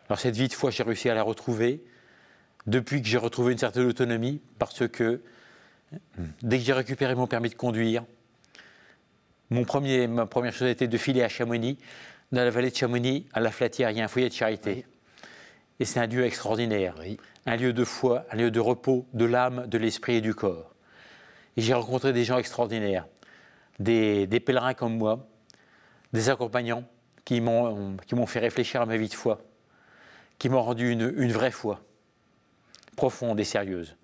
Alors 0.08 0.18
cette 0.18 0.36
vie 0.36 0.48
de 0.48 0.54
foi, 0.54 0.70
j'ai 0.70 0.82
réussi 0.82 1.10
à 1.10 1.14
la 1.14 1.22
retrouver 1.22 1.84
depuis 2.66 3.02
que 3.02 3.08
j'ai 3.08 3.18
retrouvé 3.18 3.52
une 3.52 3.58
certaine 3.58 3.84
autonomie, 3.86 4.40
parce 4.58 4.88
que 4.88 5.20
dès 6.42 6.58
que 6.58 6.64
j'ai 6.64 6.72
récupéré 6.72 7.14
mon 7.14 7.26
permis 7.26 7.50
de 7.50 7.54
conduire, 7.54 8.04
mon 9.50 9.64
premier, 9.64 10.06
ma 10.06 10.26
première 10.26 10.52
chose 10.52 10.68
a 10.68 10.70
été 10.70 10.88
de 10.88 10.98
filer 10.98 11.22
à 11.22 11.28
Chamonix. 11.28 11.78
Dans 12.32 12.44
la 12.44 12.50
vallée 12.50 12.70
de 12.70 12.76
Chamonix, 12.76 13.26
à 13.32 13.40
la 13.40 13.50
Flatière, 13.50 13.90
il 13.90 13.96
y 13.96 14.00
a 14.00 14.04
un 14.04 14.08
foyer 14.08 14.28
de 14.28 14.34
charité. 14.34 14.84
Et 15.80 15.86
c'est 15.86 16.00
un 16.00 16.06
lieu 16.06 16.24
extraordinaire. 16.24 16.94
Oui. 17.00 17.18
Un 17.46 17.56
lieu 17.56 17.72
de 17.72 17.84
foi, 17.84 18.26
un 18.30 18.36
lieu 18.36 18.50
de 18.50 18.60
repos 18.60 19.06
de 19.14 19.24
l'âme, 19.24 19.66
de 19.66 19.78
l'esprit 19.78 20.16
et 20.16 20.20
du 20.20 20.34
corps. 20.34 20.74
Et 21.58 21.60
j'ai 21.60 21.74
rencontré 21.74 22.12
des 22.12 22.22
gens 22.22 22.38
extraordinaires, 22.38 23.08
des, 23.80 24.28
des 24.28 24.38
pèlerins 24.38 24.74
comme 24.74 24.96
moi, 24.96 25.26
des 26.12 26.28
accompagnants 26.28 26.84
qui 27.24 27.40
m'ont 27.40 27.96
qui 28.06 28.14
m'ont 28.14 28.26
fait 28.26 28.38
réfléchir 28.38 28.80
à 28.80 28.86
ma 28.86 28.96
vie 28.96 29.08
de 29.08 29.14
foi, 29.14 29.40
qui 30.38 30.48
m'ont 30.48 30.62
rendu 30.62 30.88
une, 30.92 31.12
une 31.16 31.32
vraie 31.32 31.50
foi, 31.50 31.80
profonde 32.94 33.40
et 33.40 33.44
sérieuse. 33.44 33.96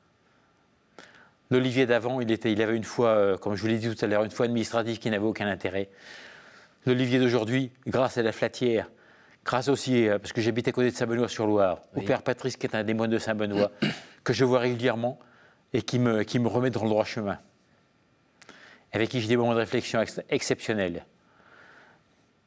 L'Olivier 1.49 1.87
d'avant, 1.87 2.21
il, 2.21 2.33
était, 2.33 2.51
il 2.51 2.61
avait 2.61 2.77
une 2.77 2.83
foi, 2.83 3.11
euh, 3.11 3.37
comme 3.37 3.55
je 3.55 3.63
vous 3.63 3.69
l'ai 3.69 3.79
dit 3.79 3.95
tout 3.95 4.05
à 4.05 4.09
l'heure, 4.09 4.25
une 4.25 4.33
foi 4.33 4.47
administrative 4.47 4.99
qui 4.99 5.09
n'avait 5.09 5.25
aucun 5.25 5.47
intérêt. 5.47 5.91
L'Olivier 6.87 7.21
d'aujourd'hui, 7.21 7.71
grâce 7.87 8.19
à 8.19 8.23
la 8.23 8.33
flatière, 8.33 8.91
grâce 9.45 9.69
aussi, 9.69 10.09
euh, 10.09 10.19
parce 10.19 10.33
que 10.33 10.41
j'habitais 10.41 10.71
à 10.71 10.73
côté 10.73 10.91
de 10.91 10.97
Saint-Benoît-sur-Loire, 10.97 11.83
au. 11.95 12.01
Père 12.01 12.23
Patrice, 12.25 12.57
qui 12.57 12.67
est 12.67 12.75
un 12.75 12.83
des 12.83 12.95
moines 12.95 13.11
de 13.11 13.19
Saint-Benoît, 13.21 13.71
que 14.25 14.33
je 14.33 14.45
vois 14.45 14.59
régulièrement 14.59 15.21
et 15.75 15.83
qui 15.83 15.99
me, 15.99 16.23
qui 16.23 16.39
me 16.39 16.49
remet 16.49 16.71
dans 16.71 16.83
le 16.85 16.89
droit 16.89 17.05
chemin. 17.05 17.39
Avec 18.93 19.11
qui 19.11 19.21
j'ai 19.21 19.29
des 19.29 19.37
moments 19.37 19.53
de 19.55 19.59
réflexion 19.59 20.01
ex- 20.01 20.21
exceptionnels. 20.31 21.05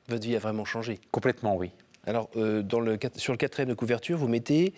Votre 0.08 0.24
vie 0.24 0.36
a 0.36 0.40
vraiment 0.40 0.66
changé. 0.66 1.00
Complètement, 1.12 1.56
oui. 1.58 1.72
Alors, 2.06 2.30
euh, 2.38 2.62
dans 2.62 2.80
le, 2.80 2.96
quat- 2.96 3.18
sur 3.20 3.34
le 3.34 3.38
quatrième 3.38 3.68
de 3.68 3.74
couverture, 3.74 4.18
vous 4.18 4.30
mettez 4.30 4.74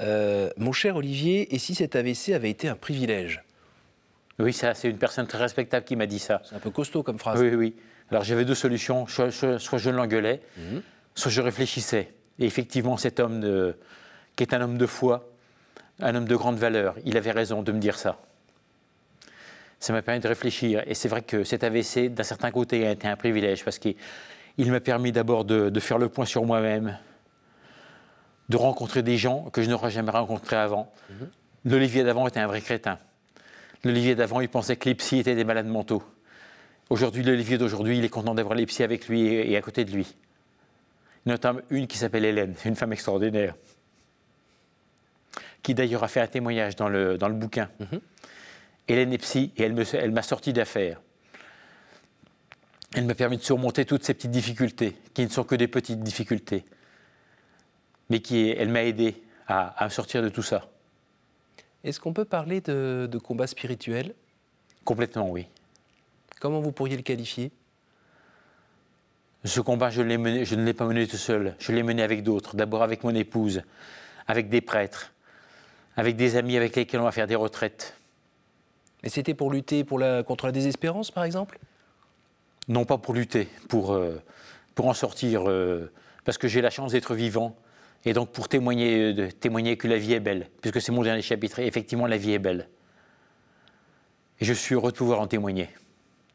euh, 0.00 0.50
Mon 0.56 0.72
cher 0.72 0.96
Olivier, 0.96 1.54
et 1.54 1.58
si 1.58 1.76
cet 1.76 1.94
AVC 1.94 2.30
avait 2.34 2.50
été 2.50 2.68
un 2.68 2.74
privilège? 2.74 3.44
Oui, 4.40 4.52
ça, 4.52 4.74
c'est 4.74 4.90
une 4.90 4.98
personne 4.98 5.28
très 5.28 5.38
respectable 5.38 5.86
qui 5.86 5.94
m'a 5.94 6.06
dit 6.06 6.18
ça. 6.18 6.42
C'est 6.44 6.56
un 6.56 6.58
peu 6.58 6.70
costaud 6.70 7.04
comme 7.04 7.20
phrase. 7.20 7.40
Oui, 7.40 7.54
oui. 7.54 7.76
Alors 8.10 8.24
j'avais 8.24 8.44
deux 8.44 8.56
solutions. 8.56 9.06
Soit, 9.06 9.30
soit- 9.30 9.60
soit 9.60 9.78
je 9.78 9.90
l'engueulais, 9.90 10.42
Mhm. 10.56 10.82
soit 11.14 11.30
je 11.30 11.40
réfléchissais. 11.40 12.12
Et 12.40 12.46
effectivement, 12.46 12.96
cet 12.96 13.20
homme, 13.20 13.40
de- 13.40 13.76
qui 14.34 14.42
est 14.42 14.52
un 14.54 14.60
homme 14.62 14.76
de 14.78 14.86
foi, 14.86 15.28
un 16.02 16.14
homme 16.14 16.26
de 16.26 16.36
grande 16.36 16.56
valeur, 16.56 16.96
il 17.04 17.16
avait 17.16 17.30
raison 17.30 17.62
de 17.62 17.72
me 17.72 17.78
dire 17.78 17.98
ça. 17.98 18.18
Ça 19.78 19.92
m'a 19.92 20.02
permis 20.02 20.20
de 20.20 20.28
réfléchir. 20.28 20.82
Et 20.86 20.94
c'est 20.94 21.08
vrai 21.08 21.22
que 21.22 21.44
cet 21.44 21.64
AVC, 21.64 22.08
d'un 22.08 22.22
certain 22.22 22.50
côté, 22.50 22.86
a 22.86 22.92
été 22.92 23.08
un 23.08 23.16
privilège 23.16 23.64
parce 23.64 23.78
qu'il 23.78 23.96
il 24.58 24.70
m'a 24.70 24.80
permis 24.80 25.12
d'abord 25.12 25.44
de, 25.44 25.70
de 25.70 25.80
faire 25.80 25.98
le 25.98 26.08
point 26.08 26.24
sur 26.24 26.44
moi-même, 26.44 26.98
de 28.48 28.56
rencontrer 28.56 29.02
des 29.02 29.16
gens 29.16 29.44
que 29.50 29.62
je 29.62 29.70
n'aurais 29.70 29.90
jamais 29.90 30.10
rencontrés 30.10 30.56
avant. 30.56 30.92
L'Olivier 31.64 32.04
d'avant 32.04 32.28
était 32.28 32.40
un 32.40 32.46
vrai 32.46 32.60
crétin. 32.60 32.98
L'Olivier 33.84 34.14
d'avant, 34.14 34.40
il 34.40 34.48
pensait 34.48 34.76
que 34.76 34.88
les 34.88 34.94
psys 34.94 35.20
étaient 35.20 35.34
des 35.34 35.44
malades 35.44 35.66
mentaux. 35.66 36.02
Aujourd'hui, 36.90 37.22
l'Olivier 37.22 37.58
d'aujourd'hui, 37.58 37.98
il 37.98 38.04
est 38.04 38.08
content 38.08 38.34
d'avoir 38.34 38.54
les 38.54 38.66
psys 38.66 38.82
avec 38.84 39.08
lui 39.08 39.22
et, 39.22 39.52
et 39.52 39.56
à 39.56 39.62
côté 39.62 39.84
de 39.84 39.90
lui. 39.90 40.14
Notamment 41.26 41.60
une 41.70 41.86
qui 41.86 41.98
s'appelle 41.98 42.24
Hélène, 42.24 42.54
une 42.64 42.76
femme 42.76 42.92
extraordinaire, 42.92 43.54
qui 45.62 45.74
d'ailleurs 45.74 46.02
a 46.04 46.08
fait 46.08 46.20
un 46.20 46.26
témoignage 46.26 46.76
dans 46.76 46.88
le, 46.88 47.16
dans 47.18 47.28
le 47.28 47.34
bouquin. 47.34 47.70
Hélène 48.88 49.12
est 49.12 49.18
psy 49.18 49.52
et 49.56 49.62
elle 49.62 50.12
m'a 50.12 50.22
sorti 50.22 50.52
d'affaires. 50.52 51.00
Elle 52.94 53.06
m'a 53.06 53.14
permis 53.14 53.38
de 53.38 53.42
surmonter 53.42 53.84
toutes 53.84 54.04
ces 54.04 54.12
petites 54.12 54.30
difficultés, 54.30 54.96
qui 55.14 55.24
ne 55.24 55.30
sont 55.30 55.44
que 55.44 55.54
des 55.54 55.68
petites 55.68 56.00
difficultés. 56.00 56.64
Mais 58.10 58.20
qui, 58.20 58.50
elle 58.50 58.68
m'a 58.68 58.82
aidé 58.84 59.22
à, 59.46 59.82
à 59.82 59.88
sortir 59.88 60.22
de 60.22 60.28
tout 60.28 60.42
ça. 60.42 60.68
Est-ce 61.84 62.00
qu'on 62.00 62.12
peut 62.12 62.26
parler 62.26 62.60
de, 62.60 63.08
de 63.10 63.18
combat 63.18 63.46
spirituel 63.46 64.14
Complètement, 64.84 65.30
oui. 65.30 65.46
Comment 66.40 66.60
vous 66.60 66.72
pourriez 66.72 66.96
le 66.96 67.02
qualifier? 67.02 67.50
Ce 69.44 69.60
combat, 69.60 69.90
je, 69.90 70.02
l'ai 70.02 70.18
mené- 70.18 70.44
je 70.44 70.54
ne 70.54 70.64
l'ai 70.64 70.74
pas 70.74 70.84
mené 70.86 71.06
tout 71.06 71.16
seul. 71.16 71.54
Je 71.58 71.72
l'ai 71.72 71.82
mené 71.82 72.02
avec 72.02 72.22
d'autres. 72.22 72.56
D'abord 72.56 72.82
avec 72.82 73.04
mon 73.04 73.14
épouse, 73.14 73.62
avec 74.26 74.48
des 74.50 74.60
prêtres, 74.60 75.12
avec 75.96 76.16
des 76.16 76.36
amis 76.36 76.56
avec 76.56 76.76
lesquels 76.76 77.00
on 77.00 77.04
va 77.04 77.12
faire 77.12 77.26
des 77.26 77.34
retraites. 77.34 77.96
Et 79.02 79.08
c'était 79.08 79.34
pour 79.34 79.50
lutter 79.50 79.84
pour 79.84 79.98
la, 79.98 80.22
contre 80.22 80.46
la 80.46 80.52
désespérance, 80.52 81.10
par 81.10 81.24
exemple? 81.24 81.58
Non 82.68 82.84
pas 82.84 82.98
pour 82.98 83.14
lutter, 83.14 83.48
pour, 83.68 83.92
euh, 83.92 84.22
pour 84.74 84.86
en 84.86 84.94
sortir, 84.94 85.48
euh, 85.48 85.90
parce 86.24 86.38
que 86.38 86.48
j'ai 86.48 86.60
la 86.60 86.70
chance 86.70 86.92
d'être 86.92 87.14
vivant. 87.14 87.56
Et 88.04 88.12
donc 88.12 88.30
pour 88.30 88.48
témoigner, 88.48 89.10
euh, 89.10 89.12
de, 89.12 89.26
témoigner 89.30 89.76
que 89.76 89.88
la 89.88 89.98
vie 89.98 90.12
est 90.14 90.20
belle, 90.20 90.48
puisque 90.60 90.80
c'est 90.80 90.92
mon 90.92 91.02
dernier 91.02 91.22
chapitre. 91.22 91.58
Et 91.58 91.66
effectivement, 91.66 92.06
la 92.06 92.16
vie 92.16 92.32
est 92.32 92.38
belle. 92.38 92.68
Et 94.40 94.44
je 94.44 94.52
suis 94.52 94.74
heureux 94.74 94.92
de 94.92 94.96
pouvoir 94.96 95.20
en 95.20 95.26
témoigner. 95.26 95.68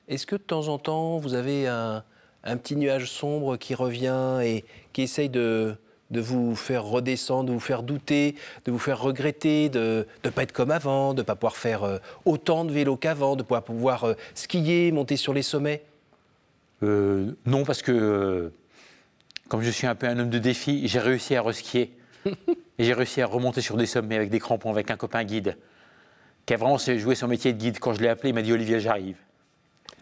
Est-ce 0.07 0.25
que 0.25 0.35
de 0.35 0.41
temps 0.41 0.67
en 0.67 0.77
temps, 0.77 1.17
vous 1.17 1.33
avez 1.33 1.67
un, 1.67 2.03
un 2.43 2.57
petit 2.57 2.75
nuage 2.75 3.09
sombre 3.09 3.57
qui 3.57 3.75
revient 3.75 4.39
et 4.43 4.65
qui 4.93 5.01
essaye 5.01 5.29
de, 5.29 5.75
de 6.11 6.21
vous 6.21 6.55
faire 6.55 6.83
redescendre, 6.83 7.49
de 7.49 7.53
vous 7.53 7.59
faire 7.59 7.83
douter, 7.83 8.35
de 8.65 8.71
vous 8.71 8.79
faire 8.79 8.99
regretter, 9.01 9.69
de 9.69 10.07
ne 10.23 10.29
pas 10.29 10.43
être 10.43 10.53
comme 10.53 10.71
avant, 10.71 11.13
de 11.13 11.19
ne 11.19 11.23
pas 11.23 11.35
pouvoir 11.35 11.57
faire 11.57 11.83
euh, 11.83 11.97
autant 12.25 12.65
de 12.65 12.71
vélo 12.71 12.95
qu'avant, 12.95 13.35
de 13.35 13.43
pouvoir, 13.43 13.63
pouvoir 13.63 14.03
euh, 14.03 14.13
skier, 14.33 14.91
monter 14.91 15.17
sur 15.17 15.33
les 15.33 15.41
sommets? 15.41 15.83
Euh, 16.83 17.31
non, 17.45 17.65
parce 17.65 17.81
que 17.81 17.91
euh, 17.91 18.49
comme 19.47 19.61
je 19.61 19.69
suis 19.69 19.87
un 19.87 19.95
peu 19.95 20.07
un 20.07 20.17
homme 20.19 20.29
de 20.29 20.39
défi, 20.39 20.87
j'ai 20.87 20.99
réussi 20.99 21.35
à 21.35 21.41
reskier. 21.41 21.93
et 22.25 22.33
j'ai 22.83 22.93
réussi 22.93 23.21
à 23.21 23.27
remonter 23.27 23.61
sur 23.61 23.77
des 23.77 23.85
sommets 23.85 24.15
avec 24.15 24.29
des 24.29 24.39
crampons, 24.39 24.71
avec 24.71 24.91
un 24.91 24.97
copain 24.97 25.23
guide, 25.23 25.57
qui 26.45 26.53
a 26.53 26.57
vraiment 26.57 26.77
joué 26.77 27.15
son 27.15 27.27
métier 27.27 27.53
de 27.53 27.57
guide. 27.57 27.79
Quand 27.79 27.93
je 27.93 28.01
l'ai 28.01 28.09
appelé, 28.09 28.29
il 28.29 28.35
m'a 28.35 28.41
dit 28.41 28.53
Olivier, 28.53 28.79
j'arrive. 28.79 29.17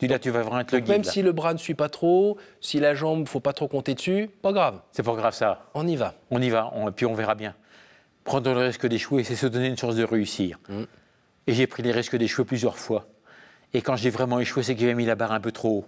Là, 0.02 0.19
tu 0.19 0.30
vas 0.30 0.41
vraiment 0.43 0.60
être 0.60 0.71
le 0.71 0.80
guide. 0.80 0.89
Même 0.89 1.02
là. 1.04 1.12
si 1.12 1.21
le 1.21 1.32
bras 1.32 1.54
ne 1.54 1.58
suit 1.58 1.74
pas 1.74 1.89
trop, 1.89 2.38
si 2.62 2.80
la 2.80 2.93
jambe, 2.93 3.28
faut 3.28 3.39
pas 3.39 3.54
trop 3.54 3.67
compter 3.67 3.95
dessus, 3.95 4.30
pas 4.41 4.52
grave, 4.52 4.82
C'est 4.91 5.02
pas 5.04 5.15
grave 5.15 5.34
ça. 5.34 5.65
on 5.74 5.88
y 5.88 5.95
va. 5.95 6.13
On 6.32 6.41
y 6.41 6.50
va, 6.50 6.69
on- 6.76 6.89
et 6.89 6.91
puis 6.91 7.06
on 7.06 7.13
verra 7.15 7.34
bien. 7.34 7.56
Prendre 8.24 8.52
le 8.54 8.60
risque 8.60 8.86
d'échouer, 8.88 9.24
c'est 9.24 9.36
se 9.36 9.48
donner 9.48 9.67
une 9.67 9.78
chance 9.78 9.95
de 9.95 10.04
réussir. 10.04 10.60
Mm. 10.69 10.84
Et 11.48 11.54
j'ai 11.54 11.65
pris 11.67 11.82
les 11.82 11.91
risques 11.91 12.15
d'échouer 12.17 12.43
plusieurs 12.45 12.78
fois. 12.78 13.08
Et 13.74 13.82
quand 13.82 13.95
j'ai 13.95 14.10
vraiment 14.10 14.39
échoué, 14.39 14.63
c'est 14.63 14.76
que 14.76 14.82
j'avais 14.82 14.95
mis 14.95 15.06
la 15.06 15.15
barre 15.15 15.32
un 15.32 15.39
peu 15.39 15.52
trop 15.52 15.69
haut. 15.80 15.86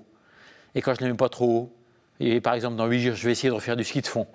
Et 0.73 0.81
quand 0.81 0.93
je 0.95 1.01
ne 1.01 1.05
l'ai 1.07 1.11
mis 1.11 1.17
pas 1.17 1.29
trop 1.29 1.45
haut, 1.45 1.73
et 2.19 2.41
par 2.41 2.53
exemple 2.53 2.75
dans 2.75 2.85
8 2.87 3.01
jours, 3.01 3.15
je 3.15 3.25
vais 3.25 3.31
essayer 3.33 3.49
de 3.49 3.53
refaire 3.55 3.75
du 3.75 3.83
ski 3.83 4.01
de 4.01 4.07
fond. 4.07 4.25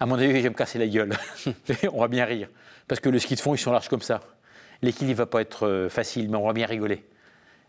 À 0.00 0.06
mon 0.06 0.16
avis, 0.16 0.28
je 0.36 0.42
vais 0.42 0.48
me 0.48 0.54
casser 0.54 0.78
la 0.78 0.86
gueule. 0.88 1.12
On 1.92 2.00
va 2.00 2.08
bien 2.08 2.24
rire. 2.24 2.48
Parce 2.88 3.00
que 3.00 3.08
le 3.08 3.18
ski 3.20 3.34
de 3.36 3.40
fond, 3.40 3.54
ils 3.54 3.58
sont 3.58 3.70
larges 3.72 3.88
comme 3.88 4.02
ça. 4.02 4.20
L'équilibre 4.82 5.18
va 5.18 5.26
pas 5.26 5.40
être 5.40 5.66
euh, 5.68 5.88
facile, 5.88 6.28
mais 6.28 6.36
on 6.36 6.46
va 6.46 6.52
bien 6.52 6.66
rigoler. 6.66 7.04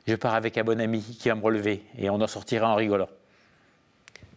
Je 0.08 0.16
pars 0.16 0.34
avec 0.34 0.58
un 0.58 0.64
bon 0.64 0.80
ami 0.82 1.02
qui 1.02 1.30
va 1.30 1.36
me 1.36 1.42
relever 1.42 1.84
et 1.98 2.10
on 2.10 2.16
en 2.20 2.28
sortira 2.28 2.70
en 2.70 2.76
rigolant. 2.76 3.10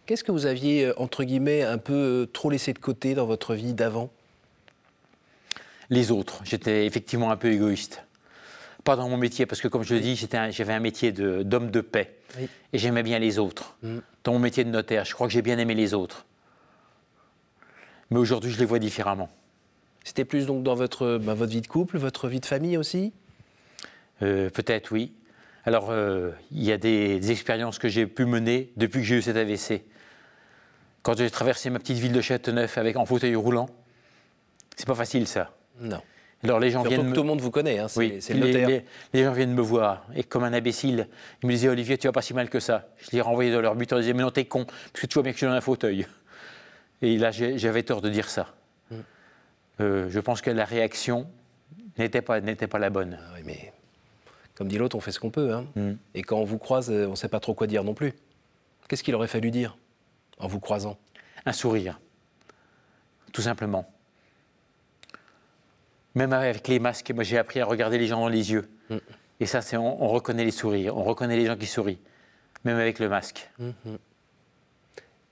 Qu'est-ce 0.05 0.23
que 0.23 0.31
vous 0.31 0.45
aviez, 0.45 0.85
euh, 0.85 0.93
entre 0.97 1.23
guillemets, 1.25 1.63
un 1.63 1.77
peu 1.77 1.93
euh, 1.93 2.25
trop 2.25 2.49
laissé 2.49 2.71
de 2.71 2.79
côté 2.79 3.13
dans 3.13 3.25
votre 3.25 3.53
vie 3.55 3.73
d'avant? 3.73 4.09
Les 5.89 6.11
autres. 6.11 6.39
J'étais 6.45 6.85
effectivement 6.85 7.29
un 7.31 7.35
peu 7.37 7.51
égoïste. 7.51 8.03
Pas 8.85 8.95
dans 8.95 9.09
mon 9.09 9.17
métier, 9.17 9.45
parce 9.45 9.59
que 9.59 9.67
comme 9.67 9.83
je 9.83 9.95
le 9.95 9.99
dis, 9.99 10.27
un- 10.33 10.49
j'avais 10.49 10.71
un 10.73 10.79
métier 10.79 11.11
de- 11.11 11.43
d'homme 11.43 11.71
de, 11.71 11.81
paix. 11.81 12.15
Oui. 12.39 12.47
Et 12.71 12.77
j'aimais 12.77 13.03
bien 13.03 13.19
les 13.19 13.37
autres. 13.37 13.75
Mm. 13.83 13.97
Dans 14.23 14.31
mon 14.33 14.39
métier 14.39 14.63
de 14.63 14.69
notaire, 14.69 15.03
je 15.03 15.13
crois 15.13 15.27
que 15.27 15.33
j'ai 15.33 15.41
bien 15.41 15.57
aimé 15.57 15.75
les 15.75 15.93
autres. 15.93 16.25
Mais 18.09 18.17
aujourd'hui, 18.19 18.51
je 18.51 18.59
les 18.59 18.65
vois 18.65 18.79
différemment. 18.79 19.29
C'était 20.05 20.23
plus 20.23 20.45
donc 20.45 20.63
dans 20.63 20.75
votre, 20.75 21.17
ben, 21.17 21.33
votre 21.33 21.51
vie 21.51 21.59
de 21.59 21.67
couple, 21.67 21.97
votre 21.97 22.29
vie 22.29 22.39
de 22.39 22.45
famille 22.45 22.77
aussi? 22.77 23.11
Euh, 24.21 24.49
Peut-être, 24.49 24.93
oui. 24.93 25.11
Alors, 25.67 25.89
euh, 25.91 26.31
il 26.51 26.63
y 26.63 26.71
a 26.71 26.77
des, 26.77 27.19
des 27.19 27.31
expériences 27.31 27.77
que 27.77 27.89
j'ai 27.89 28.07
pu 28.07 28.25
mener 28.25 28.71
depuis 28.77 29.01
que 29.01 29.05
j'ai 29.05 29.15
eu 29.17 29.21
cet 29.21 29.35
AVC. 29.35 29.83
Quand 31.03 31.17
j'ai 31.17 31.29
traversé 31.29 31.69
ma 31.69 31.77
petite 31.79 31.97
ville 31.97 32.13
de 32.13 32.21
Châteauneuf 32.21 32.77
avec, 32.77 32.95
en 32.95 33.05
fauteuil 33.05 33.35
roulant, 33.35 33.67
c'est 34.77 34.87
pas 34.87 34.95
facile, 34.95 35.27
ça. 35.27 35.53
Non. 35.81 36.01
Alors, 36.41 36.61
les 36.61 36.69
gens 36.71 36.83
Surtout 36.83 36.89
viennent 36.89 37.01
que 37.07 37.09
me- 37.09 37.15
tout 37.15 37.21
le 37.23 37.27
monde 37.27 37.41
vous 37.41 37.51
connaît, 37.51 37.79
hein, 37.79 37.89
c'est 37.89 37.99
Oui, 37.99 38.19
le 38.29 38.39
notaire. 38.39 38.69
les- 38.69 38.85
les 39.13 39.23
gens 39.25 39.33
viennent 39.33 39.53
me 39.53 39.61
voir 39.61 40.05
et 40.15 40.23
comme 40.23 40.45
un 40.45 40.53
imbécile, 40.53 41.09
ils 41.43 41.47
me 41.47 41.51
disaient 41.51 41.67
Olivier, 41.67 41.97
tu 41.97 42.07
vas 42.07 42.13
pas 42.13 42.21
si 42.21 42.33
mal 42.33 42.49
que 42.49 42.61
ça. 42.61 42.87
Je 42.99 43.09
les 43.11 43.19
renvoyais 43.19 43.51
dans 43.51 43.59
leur 43.59 43.75
but 43.75 43.91
en 43.91 43.99
disant 43.99 44.13
mais 44.15 44.23
non, 44.23 44.31
t'es 44.31 44.45
con, 44.45 44.63
parce 44.65 45.01
que 45.01 45.07
tu 45.07 45.15
vois 45.15 45.23
bien 45.23 45.33
que 45.33 45.35
je 45.37 45.39
suis 45.39 45.47
dans 45.47 45.53
un 45.53 45.59
fauteuil. 45.61 46.07
Et 47.01 47.17
là, 47.17 47.31
j'avais 47.31 47.83
tort 47.83 48.01
de 48.01 48.09
dire 48.09 48.29
ça. 48.29 48.53
Mm. 48.89 48.95
Euh, 49.81 50.09
je 50.09 50.19
pense 50.21 50.41
que 50.41 50.49
la 50.49 50.63
réaction 50.63 51.27
n'était 51.97 52.21
pas, 52.21 52.39
n'était 52.39 52.67
pas 52.67 52.79
la 52.79 52.89
bonne. 52.89 53.17
Ah 53.19 53.31
oui, 53.35 53.41
mais 53.43 53.73
comme 54.57 54.67
dit 54.67 54.79
l'autre, 54.79 54.95
on 54.95 54.99
fait 54.99 55.11
ce 55.11 55.19
qu'on 55.19 55.29
peut. 55.29 55.53
hein. 55.53 55.67
Mm. 55.75 55.91
Et 56.15 56.23
quand 56.23 56.37
on 56.37 56.43
vous 56.43 56.57
croise, 56.57 56.89
euh, 56.89 57.05
on 57.05 57.11
ne 57.11 57.15
sait 57.15 57.27
pas 57.27 57.39
trop 57.39 57.53
quoi 57.53 57.67
dire 57.67 57.83
non 57.83 57.93
plus. 57.93 58.13
Qu'est-ce 58.87 59.03
qu'il 59.03 59.13
aurait 59.13 59.27
fallu 59.27 59.51
dire 59.51 59.77
en 60.39 60.47
vous 60.47 60.59
croisant? 60.59 60.97
Un 61.45 61.53
sourire, 61.53 61.99
tout 63.33 63.41
simplement. 63.43 63.87
Même 66.15 66.33
avec 66.33 66.67
les 66.67 66.79
masques, 66.79 67.11
moi 67.11 67.23
j'ai 67.23 67.37
appris 67.37 67.59
à 67.59 67.65
regarder 67.65 67.99
les 67.99 68.07
gens 68.07 68.19
dans 68.21 68.29
les 68.29 68.51
yeux. 68.51 68.67
Mm. 68.89 68.97
Et 69.39 69.45
ça, 69.45 69.61
c'est 69.61 69.77
on, 69.77 70.03
on 70.03 70.07
reconnaît 70.07 70.45
les 70.45 70.51
sourires, 70.51 70.97
on 70.97 71.03
reconnaît 71.03 71.37
les 71.37 71.45
gens 71.45 71.55
qui 71.55 71.67
sourient, 71.67 71.99
même 72.63 72.77
avec 72.77 72.97
le 72.97 73.07
masque. 73.07 73.51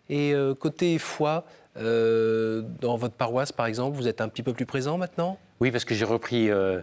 Et 0.08 0.36
euh, 0.36 0.54
côté 0.54 1.00
foi, 1.00 1.46
euh, 1.78 2.62
dans 2.80 2.96
votre 2.96 3.16
paroisse 3.16 3.52
par 3.52 3.66
exemple, 3.66 3.98
vous 3.98 4.08
êtes 4.08 4.22
un 4.22 4.30
petit 4.30 4.44
peu 4.44 4.54
plus 4.54 4.68
présent 4.68 5.00
maintenant? 5.00 5.40
Oui, 5.60 5.72
parce 5.72 5.86
que 5.86 5.96
j'ai 5.96 6.06
repris 6.06 6.52
euh, 6.52 6.82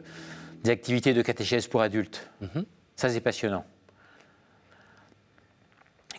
des 0.63 0.71
activités 0.71 1.15
de 1.15 1.23
catéchèse 1.23 1.67
pour 1.67 1.83
adultes. 1.83 2.29
Mhm. 2.41 2.65
Ça, 2.97 3.09
c'est 3.09 3.21
passionnant. 3.21 3.65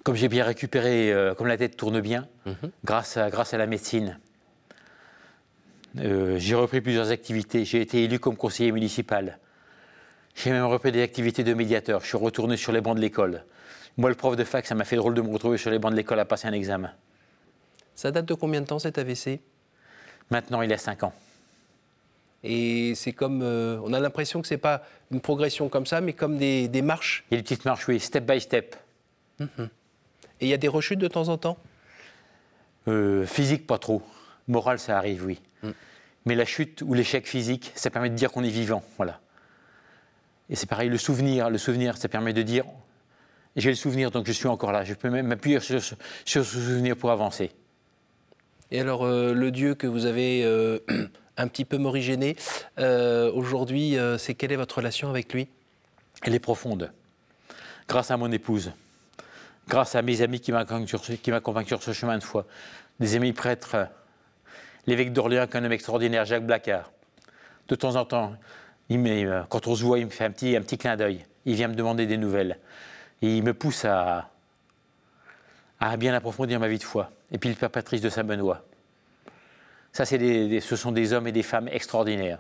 Comme 0.04 0.16
j'ai 0.16 0.28
bien 0.28 0.44
récupéré, 0.44 1.14
euh, 1.14 1.34
comme 1.34 1.48
la 1.48 1.58
tête 1.58 1.78
tourne 1.78 2.02
bien, 2.02 2.28
Mhm. 2.46 2.72
grâce, 2.84 3.16
à, 3.18 3.30
grâce 3.30 3.54
à 3.54 3.58
la 3.58 3.68
médecine, 3.68 4.20
euh, 6.00 6.36
j'ai 6.38 6.56
repris 6.56 6.82
plusieurs 6.82 7.12
activités. 7.12 7.64
J'ai 7.64 7.80
été 7.82 8.04
élu 8.04 8.20
comme 8.20 8.36
conseiller 8.36 8.72
municipal. 8.72 9.40
J'ai 10.36 10.52
même 10.52 10.66
repris 10.66 10.92
des 10.92 11.02
activités 11.02 11.44
de 11.44 11.54
médiateur. 11.54 12.02
Je 12.02 12.08
suis 12.08 12.18
retourné 12.18 12.58
sur 12.58 12.72
les 12.72 12.82
bancs 12.82 12.96
de 12.98 13.02
l'école. 13.02 13.46
Moi, 13.96 14.10
le 14.10 14.16
prof 14.16 14.36
de 14.36 14.44
fac, 14.44 14.66
ça 14.66 14.74
m'a 14.76 14.84
fait 14.84 14.96
drôle 14.96 15.14
de 15.14 15.22
me 15.22 15.32
retrouver 15.32 15.58
sur 15.58 15.70
les 15.70 15.78
bancs 15.80 15.92
de 15.92 15.96
l'école 15.98 16.20
à 16.20 16.26
passer 16.26 16.48
un 16.48 16.54
examen. 16.54 16.92
Ça 17.96 18.10
date 18.12 18.26
de 18.26 18.34
combien 18.34 18.60
de 18.60 18.66
temps 18.66 18.80
cet 18.80 18.98
AVC 18.98 19.40
Maintenant, 20.32 20.64
il 20.64 20.74
a 20.74 20.78
5 20.80 21.04
ans. 21.04 21.14
Et 22.44 22.94
c'est 22.96 23.14
comme. 23.14 23.42
euh, 23.42 23.80
on 23.84 23.94
a 23.94 24.00
l'impression 24.00 24.42
que 24.42 24.48
c'est 24.48 24.58
pas 24.58 24.84
une 25.12 25.22
progression 25.22 25.70
comme 25.70 25.86
ça, 25.86 26.02
mais 26.02 26.14
comme 26.14 26.38
des, 26.38 26.68
des 26.68 26.82
marches. 26.82 27.24
Il 27.32 27.36
y 27.36 27.38
a 27.38 27.42
des 27.42 27.44
petites 27.44 27.66
marches, 27.66 27.88
oui, 27.88 28.00
step 28.00 28.26
by 28.26 28.42
step. 28.42 28.76
Et 29.40 29.46
il 30.42 30.48
y 30.48 30.54
a 30.54 30.58
des 30.58 30.68
rechutes 30.68 31.00
de 31.00 31.08
temps 31.08 31.30
en 31.30 31.38
temps? 31.38 31.58
Euh, 32.88 33.26
physique, 33.26 33.66
pas 33.66 33.78
trop. 33.78 34.02
Moral, 34.48 34.78
ça 34.80 34.98
arrive, 34.98 35.26
oui. 35.26 35.40
Mais 36.26 36.36
la 36.36 36.46
chute 36.46 36.82
ou 36.82 36.94
l'échec 36.94 37.28
physique, 37.28 37.72
ça 37.76 37.90
permet 37.90 38.10
de 38.10 38.16
dire 38.16 38.32
qu'on 38.32 38.44
est 38.44 38.50
vivant, 38.50 38.84
voilà. 38.98 39.20
Et 40.50 40.56
c'est 40.56 40.68
pareil, 40.70 40.90
le 40.90 40.98
souvenir, 40.98 41.50
le 41.50 41.58
souvenir, 41.58 41.98
ça 41.98 42.08
permet 42.10 42.32
de 42.34 42.42
dire 42.42 42.66
j'ai 43.56 43.70
le 43.70 43.76
souvenir, 43.76 44.10
donc 44.10 44.26
je 44.26 44.32
suis 44.32 44.48
encore 44.48 44.72
là. 44.72 44.84
Je 44.84 44.94
peux 44.96 45.10
même 45.10 45.28
m'appuyer 45.28 45.60
sur, 45.60 45.82
ce- 45.82 45.96
sur 46.26 46.44
ce 46.46 46.58
souvenir 46.60 46.96
pour 46.98 47.12
avancer. 47.12 47.52
Et 48.72 48.80
alors, 48.80 49.04
euh, 49.06 49.34
le 49.34 49.52
Dieu 49.52 49.76
que 49.76 49.86
vous 49.86 50.06
avez 50.06 50.44
un 51.38 51.48
petit 51.48 51.66
peu 51.66 51.78
morigéné, 51.78 52.36
euh, 52.80 53.32
aujourd'hui, 53.32 53.98
euh, 53.98 54.18
c'est 54.18 54.34
quelle 54.34 54.52
est 54.52 54.58
votre 54.58 54.78
relation 54.78 55.10
avec 55.10 55.34
lui? 55.34 55.48
Elle 56.22 56.36
est 56.36 56.40
profonde. 56.40 56.92
Grâce 57.88 58.12
à 58.12 58.18
mon 58.18 58.32
épouse, 58.32 58.72
grâce 59.68 59.96
à 59.96 60.02
mes 60.02 60.22
amis 60.22 60.40
qui 60.40 60.52
m'accompagnent 60.52 60.88
sur, 60.88 61.04
sur 61.04 61.84
ce 61.84 61.92
chemin 61.92 62.18
de 62.18 62.24
foi, 62.24 62.46
des 63.00 63.16
amis 63.16 63.34
prêtres, 63.34 63.76
euh, 63.76 63.86
l'évêque 64.88 65.12
d'Orléans, 65.14 65.48
qui 65.48 65.58
est 65.58 65.60
un 65.60 65.66
homme 65.66 65.72
extraordinaire, 65.72 66.26
Jacques 66.26 66.46
Blacard. 66.46 66.92
De 67.68 67.76
temps 67.76 67.96
en 67.96 68.06
temps, 68.06 68.36
quand 68.90 69.68
on 69.68 69.76
se 69.76 69.84
voit, 69.84 70.00
il 70.00 70.06
me 70.06 70.12
fait 70.12 70.26
un 70.26 70.32
petit, 70.32 70.78
clin 70.78 70.96
d'œil. 70.96 71.26
Il 71.46 71.56
vient 71.56 71.68
me 71.68 71.76
demander 71.76 72.06
des 72.06 72.18
nouvelles. 72.18 72.60
Il 73.22 73.42
me 73.44 73.54
pousse 73.54 73.86
à, 73.86 74.30
à 75.80 75.98
bien 75.98 76.14
approfondir 76.14 76.60
ma 76.60 76.68
vie 76.68 76.78
de 76.78 76.84
foi. 76.84 77.10
Et 77.32 77.38
puis 77.38 77.50
le 77.50 77.56
Père 77.56 77.72
Patrice 77.72 78.02
de 78.02 78.10
Saint-Benoît. 78.10 78.64
Ça, 79.94 80.06
c'est 80.06 80.18
des- 80.18 80.48
des- 80.50 80.60
ce 80.60 80.76
sont 80.76 80.92
des 80.92 81.14
hommes 81.14 81.28
et 81.28 81.32
des 81.32 81.44
femmes 81.44 81.68
extraordinaires. 81.70 82.40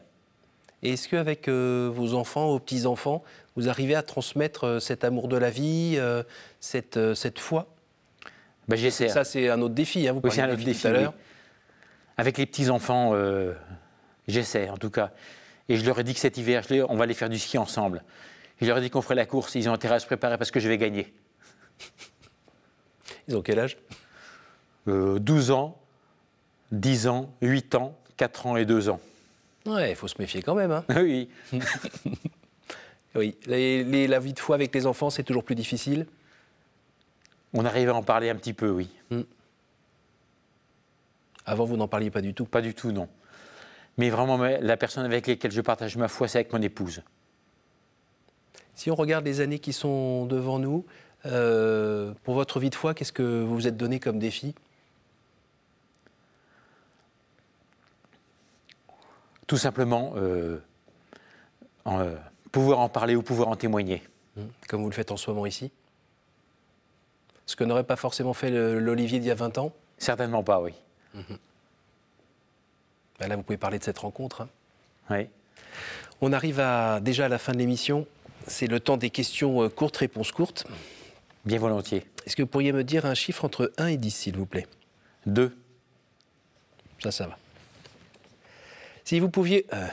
Et 0.81 0.93
est-ce 0.93 1.07
qu'avec 1.07 1.47
euh, 1.47 1.89
vos 1.93 2.13
enfants, 2.15 2.47
vos 2.49 2.59
petits-enfants, 2.59 3.23
vous 3.55 3.69
arrivez 3.69 3.95
à 3.95 4.03
transmettre 4.03 4.65
euh, 4.65 4.79
cet 4.79 5.03
amour 5.05 5.27
de 5.29 5.37
la 5.37 5.49
vie, 5.49 5.93
euh, 5.97 6.23
cette, 6.59 6.97
euh, 6.97 7.15
cette 7.15 7.39
foi? 7.39 7.67
Ben, 8.67 8.75
j'essaie. 8.75 9.07
Ça, 9.07 9.23
c'est 9.23 9.49
un 9.49 9.61
autre 9.61 9.75
défi. 9.75 10.07
Hein, 10.07 10.11
vous 10.13 10.19
Oui, 10.23 10.29
parliez 10.29 10.41
un 10.41 10.53
autre 10.53 10.63
défi 10.65 10.81
tout 10.81 10.87
à 10.87 10.91
oui. 10.91 10.97
l'heure. 10.97 11.13
Avec 12.17 12.37
les 12.37 12.45
petits-enfants, 12.45 13.13
j'essaie 14.27 14.69
en 14.69 14.77
tout 14.77 14.89
cas. 14.91 15.11
Et 15.69 15.77
je 15.77 15.85
leur 15.85 15.97
ai 15.99 16.03
dit 16.03 16.13
que 16.13 16.19
cet 16.19 16.37
hiver, 16.37 16.63
je 16.67 16.73
les- 16.75 16.83
on 16.83 16.95
va 16.95 17.05
aller 17.05 17.13
faire 17.13 17.29
du 17.29 17.39
ski 17.39 17.57
ensemble. 17.57 18.03
Je 18.61 18.67
leur 18.67 18.77
ai 18.77 18.81
dit 18.81 18.89
qu'on 18.89 19.01
ferait 19.01 19.15
la 19.15 19.25
course, 19.25 19.55
ils 19.55 19.67
ont 19.69 19.73
intérêt 19.73 19.95
à 19.95 19.99
se 19.99 20.05
préparer 20.05 20.37
parce 20.37 20.51
que 20.51 20.59
je 20.59 20.67
vais 20.69 20.77
gagner. 20.77 21.13
Ils 23.27 23.35
ont 23.37 23.41
quel 23.41 23.59
âge? 23.59 23.77
Euh, 24.87 25.17
12 25.19 25.51
ans, 25.51 25.79
10 26.73 27.07
ans, 27.07 27.31
8 27.41 27.75
ans, 27.75 27.95
4 28.17 28.47
ans 28.47 28.57
et 28.57 28.65
2 28.65 28.89
ans. 28.89 28.99
Ouais, 29.65 29.91
il 29.91 29.95
faut 29.95 30.07
se 30.09 30.15
méfier 30.19 30.41
quand 30.41 30.55
même. 30.55 30.71
hein. 30.71 30.83
oui, 30.97 31.29
Oui, 33.15 33.37
Les- 33.45 33.83
les- 33.83 34.07
la 34.07 34.19
vie 34.19 34.33
de 34.33 34.39
foi 34.39 34.55
avec 34.55 34.73
les 34.73 34.85
enfants, 34.87 35.09
c'est 35.11 35.23
toujours 35.23 35.43
plus 35.43 35.55
difficile. 35.55 36.07
on 37.53 37.63
arrive 37.63 37.89
à 37.89 37.93
en 37.93 38.01
parler 38.03 38.29
un 38.31 38.35
petit 38.35 38.53
peu, 38.53 38.69
oui. 38.71 38.89
Avant, 41.45 41.65
vous 41.65 41.77
n'en 41.77 41.87
parliez 41.87 42.09
pas 42.09 42.21
du 42.21 42.33
tout. 42.33 42.45
Pas 42.45 42.61
du 42.61 42.73
tout, 42.73 42.91
non. 42.91 43.07
Mais 43.97 44.09
vraiment, 44.09 44.37
la 44.37 44.77
personne 44.77 45.05
avec 45.05 45.27
laquelle 45.27 45.51
je 45.51 45.61
partage 45.61 45.95
ma 45.97 46.07
foi, 46.07 46.27
c'est 46.27 46.39
avec 46.39 46.51
mon 46.53 46.61
épouse. 46.61 47.03
Si 48.75 48.89
on 48.89 48.95
regarde 48.95 49.25
les 49.25 49.39
années 49.41 49.59
qui 49.59 49.73
sont 49.73 50.25
devant 50.25 50.57
nous, 50.57 50.83
euh, 51.27 52.13
pour 52.23 52.33
votre 52.33 52.59
vie 52.59 52.71
de 52.71 52.75
foi, 52.75 52.93
qu'est-ce 52.95 53.13
que 53.13 53.43
vous 53.43 53.53
vous 53.53 53.67
êtes 53.67 53.77
donné 53.77 53.99
comme 53.99 54.17
défi? 54.17 54.55
Tout 59.47 59.57
simplement, 59.57 60.13
euh, 60.15 60.59
en, 61.85 61.99
euh, 61.99 62.15
pouvoir 62.51 62.79
en 62.79 62.89
parler 62.89 63.15
ou 63.15 63.21
pouvoir 63.21 63.49
en 63.49 63.55
témoigner. 63.55 64.01
comme 64.67 64.81
vous 64.81 64.89
le 64.89 64.95
faites 64.95 65.11
en 65.11 65.17
ce 65.17 65.29
moment 65.29 65.45
ici 65.45 65.71
Ce 67.45 67.55
que 67.55 67.63
n'aurait 67.63 67.83
pas 67.83 67.95
forcément 67.97 68.33
fait 68.33 68.49
l'Olivier 68.49 69.19
d'il 69.19 69.27
y 69.27 69.31
a 69.31 69.35
20 69.35 69.57
ans 69.57 69.73
Certainement 69.97 70.43
pas, 70.43 70.59
oui. 70.61 70.73
Ben 73.19 73.27
Là, 73.27 73.35
vous 73.35 73.43
pouvez 73.43 73.57
parler 73.57 73.79
de 73.79 73.83
cette 73.83 73.99
rencontre. 73.99 74.41
hein. 74.41 74.49
oui. 75.09 75.27
On 76.21 76.31
arrive 76.33 76.59
à, 76.59 76.99
déjà 77.01 77.25
à 77.25 77.27
la 77.29 77.37
fin 77.37 77.51
de 77.51 77.57
l'émission. 77.57 78.07
C'est 78.47 78.67
le 78.67 78.79
temps 78.79 78.97
des 78.97 79.09
questions 79.09 79.61
euh, 79.63 79.69
courtes, 79.69 79.97
réponses 79.97 80.31
courtes. 80.31 80.65
Bien 81.45 81.59
volontiers. 81.59 82.05
Est-ce 82.25 82.35
que 82.37 82.41
vous 82.43 82.47
pourriez 82.47 82.71
me 82.71 82.83
dire 82.83 83.05
un 83.05 83.13
chiffre 83.13 83.43
entre 83.45 83.71
1 83.77 83.87
et 83.87 83.97
10, 83.97 84.11
s'il 84.11 84.37
vous 84.37 84.45
plaît? 84.45 84.67
Deux. 85.25 85.55
Ça, 87.01 87.11
ça 87.11 87.27
va. 87.27 87.37
Si 89.05 89.19
vous 89.19 89.29
pouviez, 89.29 89.65
euh, 89.73 89.87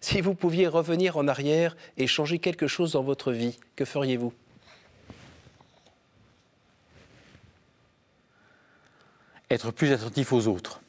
si 0.00 0.20
vous 0.20 0.34
pouviez 0.34 0.68
revenir 0.68 1.16
en 1.16 1.28
arrière 1.28 1.76
et 1.96 2.06
changer 2.06 2.38
quelque 2.38 2.66
chose 2.66 2.92
dans 2.92 3.02
votre 3.02 3.32
vie, 3.32 3.58
que 3.76 3.84
feriez-vous? 3.84 4.32
Être 9.50 9.70
plus 9.70 9.92
attentif 9.92 10.32
aux 10.32 10.46
autres. 10.46 10.80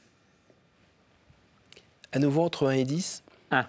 À 2.11 2.19
nouveau, 2.19 2.43
entre 2.43 2.67
1 2.67 2.71
et 2.71 2.83
10, 2.85 3.23
Un. 3.51 3.67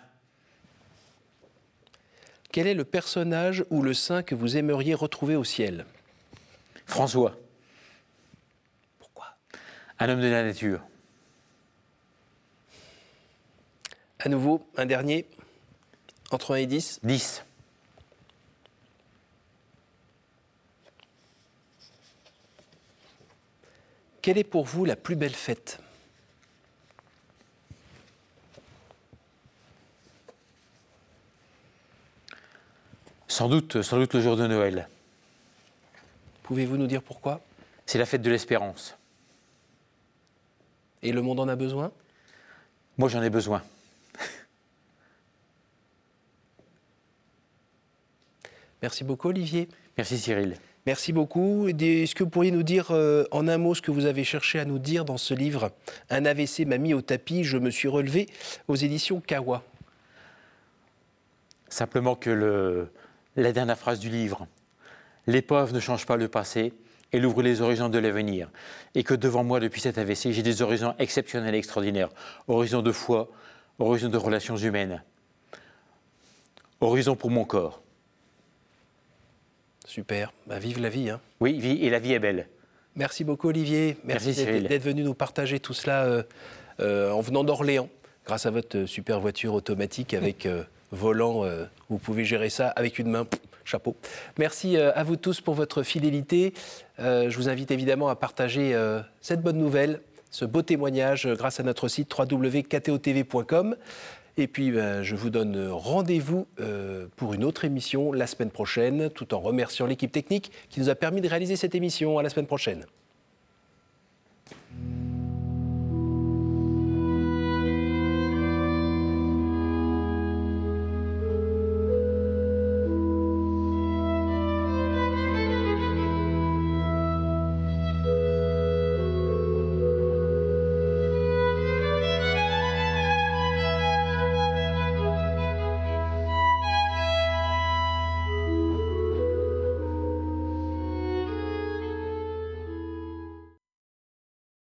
quel 2.52 2.68
est 2.68 2.74
le 2.74 2.84
personnage 2.84 3.64
ou 3.70 3.82
le 3.82 3.92
saint 3.92 4.22
que 4.22 4.36
vous 4.36 4.56
aimeriez 4.56 4.94
retrouver 4.94 5.34
au 5.34 5.42
ciel? 5.42 5.84
François. 6.86 7.36
Pourquoi? 9.00 9.36
Un 9.98 10.08
homme 10.08 10.20
de 10.20 10.28
la 10.28 10.44
nature. 10.44 10.80
À 14.26 14.28
nouveau, 14.28 14.66
un 14.76 14.86
dernier, 14.86 15.24
entre 16.32 16.56
1 16.56 16.56
et 16.56 16.66
10, 16.66 16.98
10. 17.04 17.44
quelle 24.20 24.38
est 24.38 24.42
pour 24.42 24.64
vous 24.64 24.84
la 24.84 24.96
plus 24.96 25.14
belle 25.14 25.36
fête? 25.36 25.78
Sans 33.28 33.48
doute, 33.48 33.80
sans 33.82 33.98
doute 33.98 34.12
le 34.14 34.20
jour 34.20 34.36
de 34.36 34.48
Noël. 34.48 34.88
Pouvez-vous 36.42 36.76
nous 36.76 36.88
dire 36.88 37.04
pourquoi? 37.04 37.40
C'est 37.86 37.98
la 37.98 38.06
fête 38.06 38.22
de 38.22 38.30
l'espérance. 38.32 38.96
Et 41.04 41.12
le 41.12 41.22
monde 41.22 41.38
en 41.38 41.46
a 41.46 41.54
besoin? 41.54 41.92
Moi, 42.98 43.08
j'en 43.08 43.22
ai 43.22 43.30
besoin. 43.30 43.62
Merci 48.82 49.04
beaucoup, 49.04 49.28
Olivier. 49.28 49.68
Merci 49.96 50.18
Cyril. 50.18 50.56
Merci 50.86 51.12
beaucoup. 51.12 51.66
Est-ce 51.66 52.14
que 52.14 52.22
vous 52.22 52.30
pourriez 52.30 52.52
nous 52.52 52.62
dire 52.62 52.92
euh, 52.92 53.24
en 53.32 53.48
un 53.48 53.58
mot 53.58 53.74
ce 53.74 53.82
que 53.82 53.90
vous 53.90 54.06
avez 54.06 54.22
cherché 54.22 54.60
à 54.60 54.64
nous 54.64 54.78
dire 54.78 55.04
dans 55.04 55.16
ce 55.16 55.34
livre 55.34 55.72
Un 56.10 56.24
AVC 56.24 56.60
m'a 56.66 56.78
mis 56.78 56.94
au 56.94 57.00
tapis, 57.00 57.42
je 57.42 57.58
me 57.58 57.70
suis 57.70 57.88
relevé 57.88 58.28
aux 58.68 58.76
éditions 58.76 59.20
Kawa. 59.20 59.64
Simplement 61.68 62.14
que 62.14 62.30
le, 62.30 62.88
la 63.34 63.52
dernière 63.52 63.78
phrase 63.78 63.98
du 63.98 64.10
livre, 64.10 64.46
l'épreuve 65.26 65.74
ne 65.74 65.80
change 65.80 66.06
pas 66.06 66.16
le 66.16 66.28
passé, 66.28 66.72
elle 67.10 67.26
ouvre 67.26 67.42
les 67.42 67.62
horizons 67.62 67.88
de 67.88 67.98
l'avenir. 67.98 68.48
Et 68.94 69.02
que 69.02 69.14
devant 69.14 69.42
moi, 69.42 69.58
depuis 69.58 69.80
cet 69.80 69.98
AVC, 69.98 70.30
j'ai 70.30 70.42
des 70.42 70.62
horizons 70.62 70.94
exceptionnels 71.00 71.54
et 71.54 71.58
extraordinaires. 71.58 72.10
Horizons 72.46 72.82
de 72.82 72.92
foi, 72.92 73.28
horizons 73.80 74.08
de 74.08 74.16
relations 74.16 74.56
humaines, 74.56 75.02
horizons 76.80 77.16
pour 77.16 77.30
mon 77.30 77.44
corps. 77.44 77.82
Super. 79.86 80.32
Bah, 80.46 80.58
vive 80.58 80.80
la 80.80 80.88
vie. 80.90 81.08
hein. 81.10 81.20
Oui, 81.40 81.58
vie, 81.58 81.82
et 81.84 81.90
la 81.90 81.98
vie 81.98 82.12
est 82.12 82.18
belle. 82.18 82.48
Merci 82.96 83.24
beaucoup, 83.24 83.48
Olivier. 83.48 83.96
Merci, 84.04 84.34
Merci, 84.36 84.44
d'être- 84.62 84.82
venu 84.82 85.02
nous 85.02 85.14
partager 85.14 85.60
tout 85.60 85.74
cela 85.74 86.04
euh, 86.04 86.22
euh, 86.80 87.10
en 87.10 87.20
venant 87.20 87.44
d'Orléans, 87.44 87.88
grâce 88.26 88.46
à 88.46 88.50
votre 88.50 88.76
euh, 88.78 88.86
super 88.86 89.20
voiture 89.20 89.54
automatique 89.54 90.12
avec 90.14 90.44
euh, 90.46 90.62
volant. 90.92 91.44
vous 91.88 91.98
pouvez 91.98 92.24
gérer 92.24 92.48
ça 92.50 92.68
avec 92.68 92.98
une 92.98 93.10
main. 93.10 93.26
Chapeau. 93.64 93.96
Merci 94.38 94.76
à 94.76 95.02
vous 95.02 95.16
tous 95.16 95.40
pour 95.40 95.54
votre 95.54 95.82
fidélité. 95.82 96.54
Je 96.98 97.34
vous 97.36 97.48
invite 97.48 97.72
évidemment 97.72 98.08
à 98.08 98.14
partager 98.14 98.78
cette 99.20 99.42
bonne 99.42 99.58
nouvelle, 99.58 100.00
ce 100.30 100.44
beau 100.44 100.62
témoignage 100.62 101.26
grâce 101.26 101.58
à 101.58 101.64
notre 101.64 101.88
site 101.88 102.08
www.ktotv.com. 102.16 103.74
Et 104.38 104.46
puis, 104.48 104.70
ben, 104.70 105.02
je 105.02 105.16
vous 105.16 105.30
donne 105.30 105.68
rendez-vous 105.70 106.46
euh, 106.60 107.06
pour 107.16 107.32
une 107.32 107.42
autre 107.42 107.64
émission 107.64 108.12
la 108.12 108.26
semaine 108.26 108.50
prochaine, 108.50 109.08
tout 109.10 109.32
en 109.32 109.40
remerciant 109.40 109.86
l'équipe 109.86 110.12
technique 110.12 110.52
qui 110.68 110.80
nous 110.80 110.90
a 110.90 110.94
permis 110.94 111.22
de 111.22 111.28
réaliser 111.28 111.56
cette 111.56 111.74
émission. 111.74 112.18
À 112.18 112.22
la 112.22 112.28
semaine 112.28 112.46
prochaine. 112.46 112.84